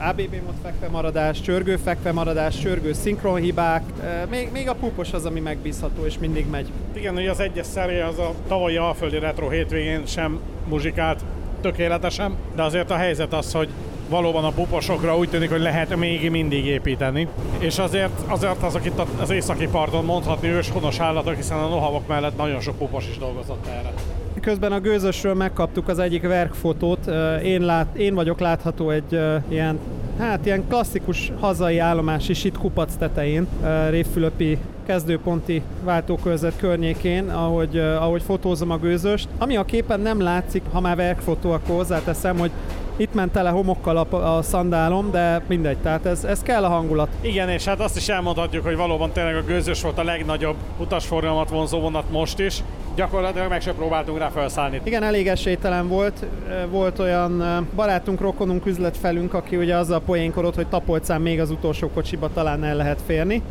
ABB 0.10 0.36
mod 0.46 0.56
fekve 0.64 0.88
maradás, 0.88 1.42
csörgő 1.42 1.76
fekve 1.76 2.12
maradás, 2.12 2.60
csörgő 2.60 2.94
szinkronhibák, 2.94 3.84
még, 4.30 4.50
még 4.52 4.70
a 4.70 4.74
Pupos 4.74 5.14
az, 5.14 5.26
ami 5.26 5.40
megbízható 5.40 6.06
és 6.06 6.18
mindig 6.18 6.50
megy. 6.50 6.68
Igen, 6.94 7.14
hogy 7.14 7.28
az 7.28 7.40
egyes 7.40 7.66
Szergei 7.66 8.00
az 8.00 8.20
a 8.20 8.27
tavalyi 8.48 8.78
Alföldi 8.78 9.20
Retro 9.20 9.50
hétvégén 9.50 10.06
sem 10.06 10.40
muzsikált 10.70 11.20
tökéletesen, 11.62 12.36
de 12.56 12.64
azért 12.64 12.92
a 12.92 12.96
helyzet 12.96 13.34
az, 13.34 13.54
hogy 13.54 13.70
valóban 14.10 14.44
a 14.44 14.52
puposokra 14.52 15.18
úgy 15.18 15.30
tűnik, 15.30 15.50
hogy 15.50 15.62
lehet 15.62 15.96
még 15.96 16.32
mindig 16.32 16.66
építeni. 16.66 17.28
És 17.60 17.78
azért, 17.80 18.12
azért 18.28 18.64
azok 18.64 18.86
itt 18.86 19.02
az 19.22 19.30
északi 19.30 19.68
parton 19.68 20.06
mondhatni 20.06 20.48
őshonos 20.48 21.00
állatok, 21.00 21.36
hiszen 21.36 21.58
a 21.58 21.68
nohavok 21.68 22.08
mellett 22.08 22.38
nagyon 22.38 22.60
sok 22.60 22.78
pupos 22.78 23.08
is 23.10 23.18
dolgozott 23.18 23.68
erre. 23.68 23.94
Közben 24.42 24.72
a 24.72 24.80
gőzösről 24.80 25.34
megkaptuk 25.34 25.88
az 25.88 26.00
egyik 26.00 26.28
verkfotót. 26.28 27.08
Én, 27.44 27.62
lát, 27.62 27.96
én 27.96 28.16
vagyok 28.16 28.40
látható 28.40 28.90
egy 28.90 29.20
ilyen, 29.48 29.80
hát 30.20 30.46
ilyen 30.46 30.68
klasszikus 30.68 31.32
hazai 31.40 31.78
állomás 31.78 32.30
is 32.30 32.44
itt 32.44 32.58
kupac 32.58 32.96
tetején, 32.96 33.48
Révfülöpi 33.90 34.58
kezdőponti 34.86 35.62
váltókörzet 35.84 36.58
környékén, 36.58 37.30
ahogy, 37.30 37.78
ahogy 37.78 38.22
fotózom 38.22 38.72
a 38.72 38.78
gőzöst. 38.78 39.28
Ami 39.38 39.56
a 39.56 39.66
képen 39.66 40.00
nem 40.00 40.22
látszik, 40.22 40.62
ha 40.72 40.80
már 40.80 40.96
verkfotó, 40.96 41.52
akkor 41.52 41.76
hozzáteszem, 41.76 42.38
hogy 42.38 42.52
itt 42.96 43.14
ment 43.14 43.32
tele 43.32 43.50
homokkal 43.50 43.98
a, 43.98 44.38
a 44.38 44.42
szandálom, 44.42 45.12
de 45.12 45.42
mindegy, 45.48 45.78
tehát 45.78 46.06
ez, 46.06 46.24
ez 46.24 46.42
kell 46.42 46.64
a 46.64 46.70
hangulat. 46.70 47.08
Igen, 47.22 47.50
és 47.50 47.66
hát 47.66 47.80
azt 47.80 47.98
is 47.98 48.10
elmondhatjuk, 48.10 48.64
hogy 48.66 48.76
valóban 48.76 49.12
tényleg 49.12 49.36
a 49.36 49.44
gőzös 49.44 49.82
volt 49.82 49.98
a 49.98 50.04
legnagyobb 50.04 50.56
utasforgalmat 50.78 51.50
vonzó 51.50 51.80
vonat 51.80 52.12
most 52.12 52.40
is. 52.40 52.64
Gyakorlatilag 52.98 53.50
meg 53.50 53.62
se 53.62 53.74
próbáltunk 53.74 54.18
rá 54.18 54.30
felszállni. 54.30 54.82
Igen, 54.84 55.04
elég 55.04 55.28
esélytelen 55.28 55.88
volt. 55.88 56.26
Volt 56.70 57.00
olyan 57.00 57.68
barátunk, 57.76 58.22
rokonunk, 58.22 58.66
üzletfelünk, 58.66 59.34
aki 59.34 59.56
ugye 59.56 59.76
azzal 59.76 60.02
poénkodott, 60.02 60.56
hogy 60.56 60.68
Tapolcán 60.68 61.22
még 61.22 61.40
az 61.40 61.52
utolsó 61.52 61.90
kocsiba 61.90 62.30
talán 62.34 62.64
el 62.64 62.76
lehet 62.76 63.02
férni 63.06 63.42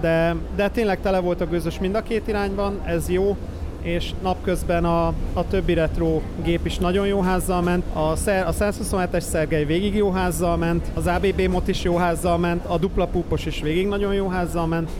de, 0.00 0.34
de 0.56 0.68
tényleg 0.68 1.00
tele 1.00 1.18
volt 1.18 1.40
a 1.40 1.46
gőzös 1.46 1.78
mind 1.78 1.94
a 1.94 2.02
két 2.02 2.28
irányban, 2.28 2.80
ez 2.84 3.08
jó, 3.08 3.36
és 3.82 4.10
napközben 4.22 4.84
a, 4.84 5.06
a 5.32 5.46
többi 5.50 5.74
retro 5.74 6.20
gép 6.42 6.66
is 6.66 6.78
nagyon 6.78 7.06
jó 7.06 7.20
házzal 7.20 7.62
ment, 7.62 7.84
a, 7.92 8.16
szer, 8.16 8.46
a 8.46 8.52
127-es 8.52 9.20
Szergej 9.20 9.64
végig 9.64 9.94
jó 9.94 10.10
házzal 10.10 10.56
ment, 10.56 10.86
az 10.94 11.06
ABB 11.06 11.40
mot 11.40 11.68
is 11.68 11.82
jó 11.82 11.96
házzal 11.96 12.38
ment, 12.38 12.64
a 12.66 12.78
dupla 12.78 13.06
púpos 13.06 13.46
is 13.46 13.60
végig 13.60 13.86
nagyon 13.86 14.14
jó 14.14 14.28
házzal 14.28 14.66
ment, 14.66 14.90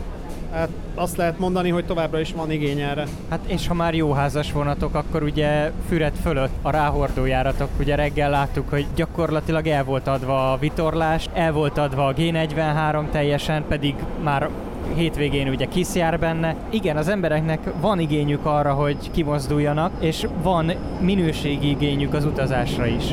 hát 0.53 0.69
azt 0.95 1.17
lehet 1.17 1.39
mondani, 1.39 1.69
hogy 1.69 1.85
továbbra 1.85 2.19
is 2.19 2.33
van 2.33 2.51
igény 2.51 2.79
erre. 2.79 3.05
Hát 3.29 3.39
és 3.45 3.67
ha 3.67 3.73
már 3.73 3.93
jó 3.93 4.11
házas 4.11 4.51
vonatok, 4.51 4.95
akkor 4.95 5.23
ugye 5.23 5.71
Füred 5.87 6.13
fölött 6.21 6.51
a 6.61 6.69
ráhordójáratok, 6.69 7.69
ugye 7.79 7.95
reggel 7.95 8.29
láttuk, 8.29 8.69
hogy 8.69 8.85
gyakorlatilag 8.95 9.67
el 9.67 9.83
volt 9.83 10.07
adva 10.07 10.51
a 10.51 10.57
vitorlás, 10.57 11.29
el 11.33 11.51
volt 11.51 11.77
adva 11.77 12.05
a 12.05 12.13
G43 12.13 13.09
teljesen, 13.11 13.63
pedig 13.67 13.95
már 14.23 14.49
hétvégén 14.95 15.47
ugye 15.47 15.65
kiszjár 15.65 16.19
benne. 16.19 16.55
Igen, 16.69 16.97
az 16.97 17.07
embereknek 17.07 17.59
van 17.81 17.99
igényük 17.99 18.45
arra, 18.45 18.73
hogy 18.73 19.11
kimozduljanak, 19.11 19.91
és 19.99 20.27
van 20.41 20.71
minőségi 20.99 21.69
igényük 21.69 22.13
az 22.13 22.25
utazásra 22.25 22.85
is. 22.85 23.03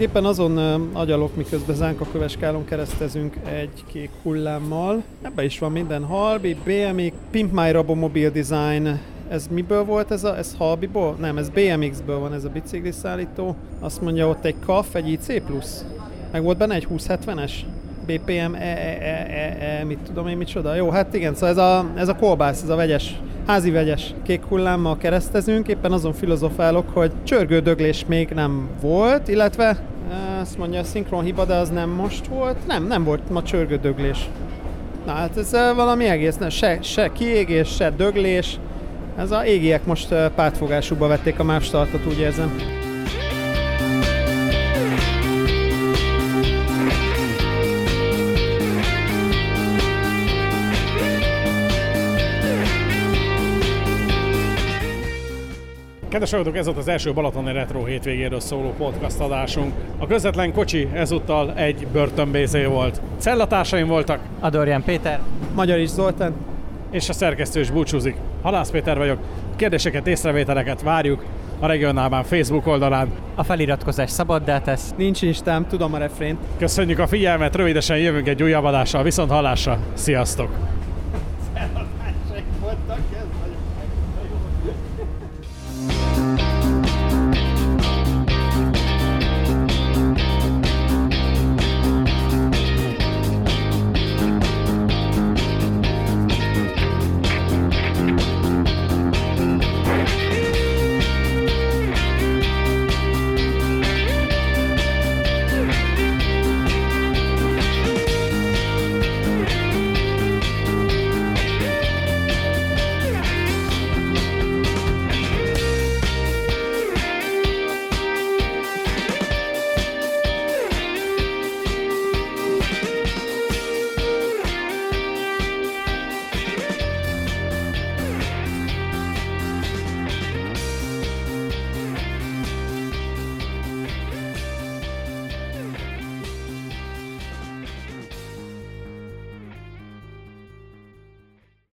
Csak 0.00 0.08
éppen 0.08 0.24
azon 0.24 0.58
agyalok, 0.92 1.36
miközben 1.36 1.76
Zánka 1.76 2.06
Köveskálon 2.12 2.64
keresztezünk 2.64 3.36
egy 3.44 3.84
kék 3.86 4.10
hullámmal. 4.22 5.02
Ebbe 5.22 5.44
is 5.44 5.58
van 5.58 5.72
minden. 5.72 6.04
Halbi, 6.04 6.56
BMX, 6.64 7.14
Pimp 7.30 7.52
My 7.52 7.70
Robo 7.70 7.94
Mobile 7.94 8.28
Design, 8.28 9.00
ez 9.28 9.46
miből 9.50 9.84
volt 9.84 10.10
ez 10.10 10.24
a, 10.24 10.36
ez 10.36 10.54
Halbiból? 10.58 11.16
Nem, 11.18 11.38
ez 11.38 11.48
BMX-ből 11.48 12.18
van 12.18 12.32
ez 12.32 12.44
a 12.44 12.48
bicikliszállító. 12.48 13.56
Azt 13.80 14.00
mondja 14.00 14.28
ott 14.28 14.44
egy 14.44 14.54
KAF, 14.66 14.94
egy 14.94 15.08
IC+. 15.08 15.42
Meg 16.32 16.42
volt 16.42 16.58
benne 16.58 16.74
egy 16.74 16.86
2070-es? 16.90 17.52
BPM, 18.06 18.54
e, 18.54 18.58
e, 18.58 18.98
e, 19.00 19.26
e, 19.30 19.78
e, 19.80 19.84
mit 19.84 19.98
tudom 19.98 20.26
én, 20.26 20.36
micsoda. 20.36 20.74
Jó, 20.74 20.90
hát 20.90 21.14
igen, 21.14 21.34
szóval 21.34 21.48
ez 21.48 21.56
a, 21.56 21.90
ez 21.94 22.08
a 22.08 22.14
kolbász, 22.14 22.62
ez 22.62 22.68
a 22.68 22.76
vegyes 22.76 23.20
házi 23.50 23.70
vegyes 23.70 24.14
kék 24.22 24.44
hullámmal 24.44 24.96
keresztezünk, 24.96 25.68
éppen 25.68 25.92
azon 25.92 26.12
filozofálok, 26.12 26.88
hogy 26.92 27.12
csörgődöglés 27.22 28.04
még 28.06 28.28
nem 28.28 28.68
volt, 28.80 29.28
illetve 29.28 29.76
azt 30.40 30.58
mondja, 30.58 30.80
a 30.80 30.84
szinkron 30.84 31.24
hiba, 31.24 31.44
de 31.44 31.54
az 31.54 31.68
nem 31.68 31.90
most 31.90 32.26
volt. 32.26 32.66
Nem, 32.66 32.86
nem 32.86 33.04
volt 33.04 33.30
ma 33.30 33.42
csörgődöglés. 33.42 34.28
Na 35.06 35.12
hát 35.12 35.36
ez 35.36 35.50
valami 35.74 36.04
egész, 36.04 36.36
nem, 36.36 36.48
se, 36.48 36.78
se 36.82 37.12
kiégés, 37.12 37.68
se 37.68 37.90
döglés. 37.90 38.58
Ez 39.16 39.30
a 39.30 39.44
égiek 39.44 39.86
most 39.86 40.14
pártfogásukba 40.34 41.06
vették 41.06 41.38
a 41.38 41.44
más 41.44 41.64
startot, 41.64 42.06
úgy 42.06 42.18
érzem. 42.18 42.56
Kedves 56.20 56.38
hallgatók, 56.38 56.60
ez 56.60 56.66
volt 56.66 56.78
az 56.78 56.88
első 56.88 57.12
Balatoni 57.12 57.52
Retro 57.52 57.84
hétvégéről 57.84 58.40
szóló 58.40 58.74
podcast 58.78 59.20
adásunk. 59.20 59.74
A 59.98 60.06
közvetlen 60.06 60.52
kocsi 60.52 60.88
ezúttal 60.92 61.52
egy 61.54 61.86
börtönbézé 61.92 62.64
volt. 62.64 63.00
Cellatársaim 63.18 63.86
voltak. 63.86 64.20
Adorján 64.40 64.82
Péter. 64.82 65.20
Magyar 65.54 65.78
is 65.78 65.88
Zoltán. 65.88 66.34
És 66.90 67.08
a 67.08 67.12
szerkesztő 67.12 67.60
is 67.60 67.70
búcsúzik. 67.70 68.16
Halász 68.42 68.70
Péter 68.70 68.96
vagyok. 68.98 69.18
Kérdéseket, 69.56 70.06
észrevételeket 70.06 70.82
várjuk 70.82 71.24
a 71.58 71.66
regionálban 71.66 72.24
Facebook 72.24 72.66
oldalán. 72.66 73.10
A 73.34 73.42
feliratkozás 73.42 74.10
szabaddá 74.10 74.60
tesz. 74.60 74.94
Nincs 74.96 75.22
instám, 75.22 75.66
tudom 75.66 75.94
a 75.94 75.98
refrént. 75.98 76.38
Köszönjük 76.58 76.98
a 76.98 77.06
figyelmet, 77.06 77.56
rövidesen 77.56 77.98
jövünk 77.98 78.28
egy 78.28 78.42
újabb 78.42 78.64
adással, 78.64 79.02
viszont 79.02 79.30
hallásra. 79.30 79.78
Sziasztok! 79.94 80.79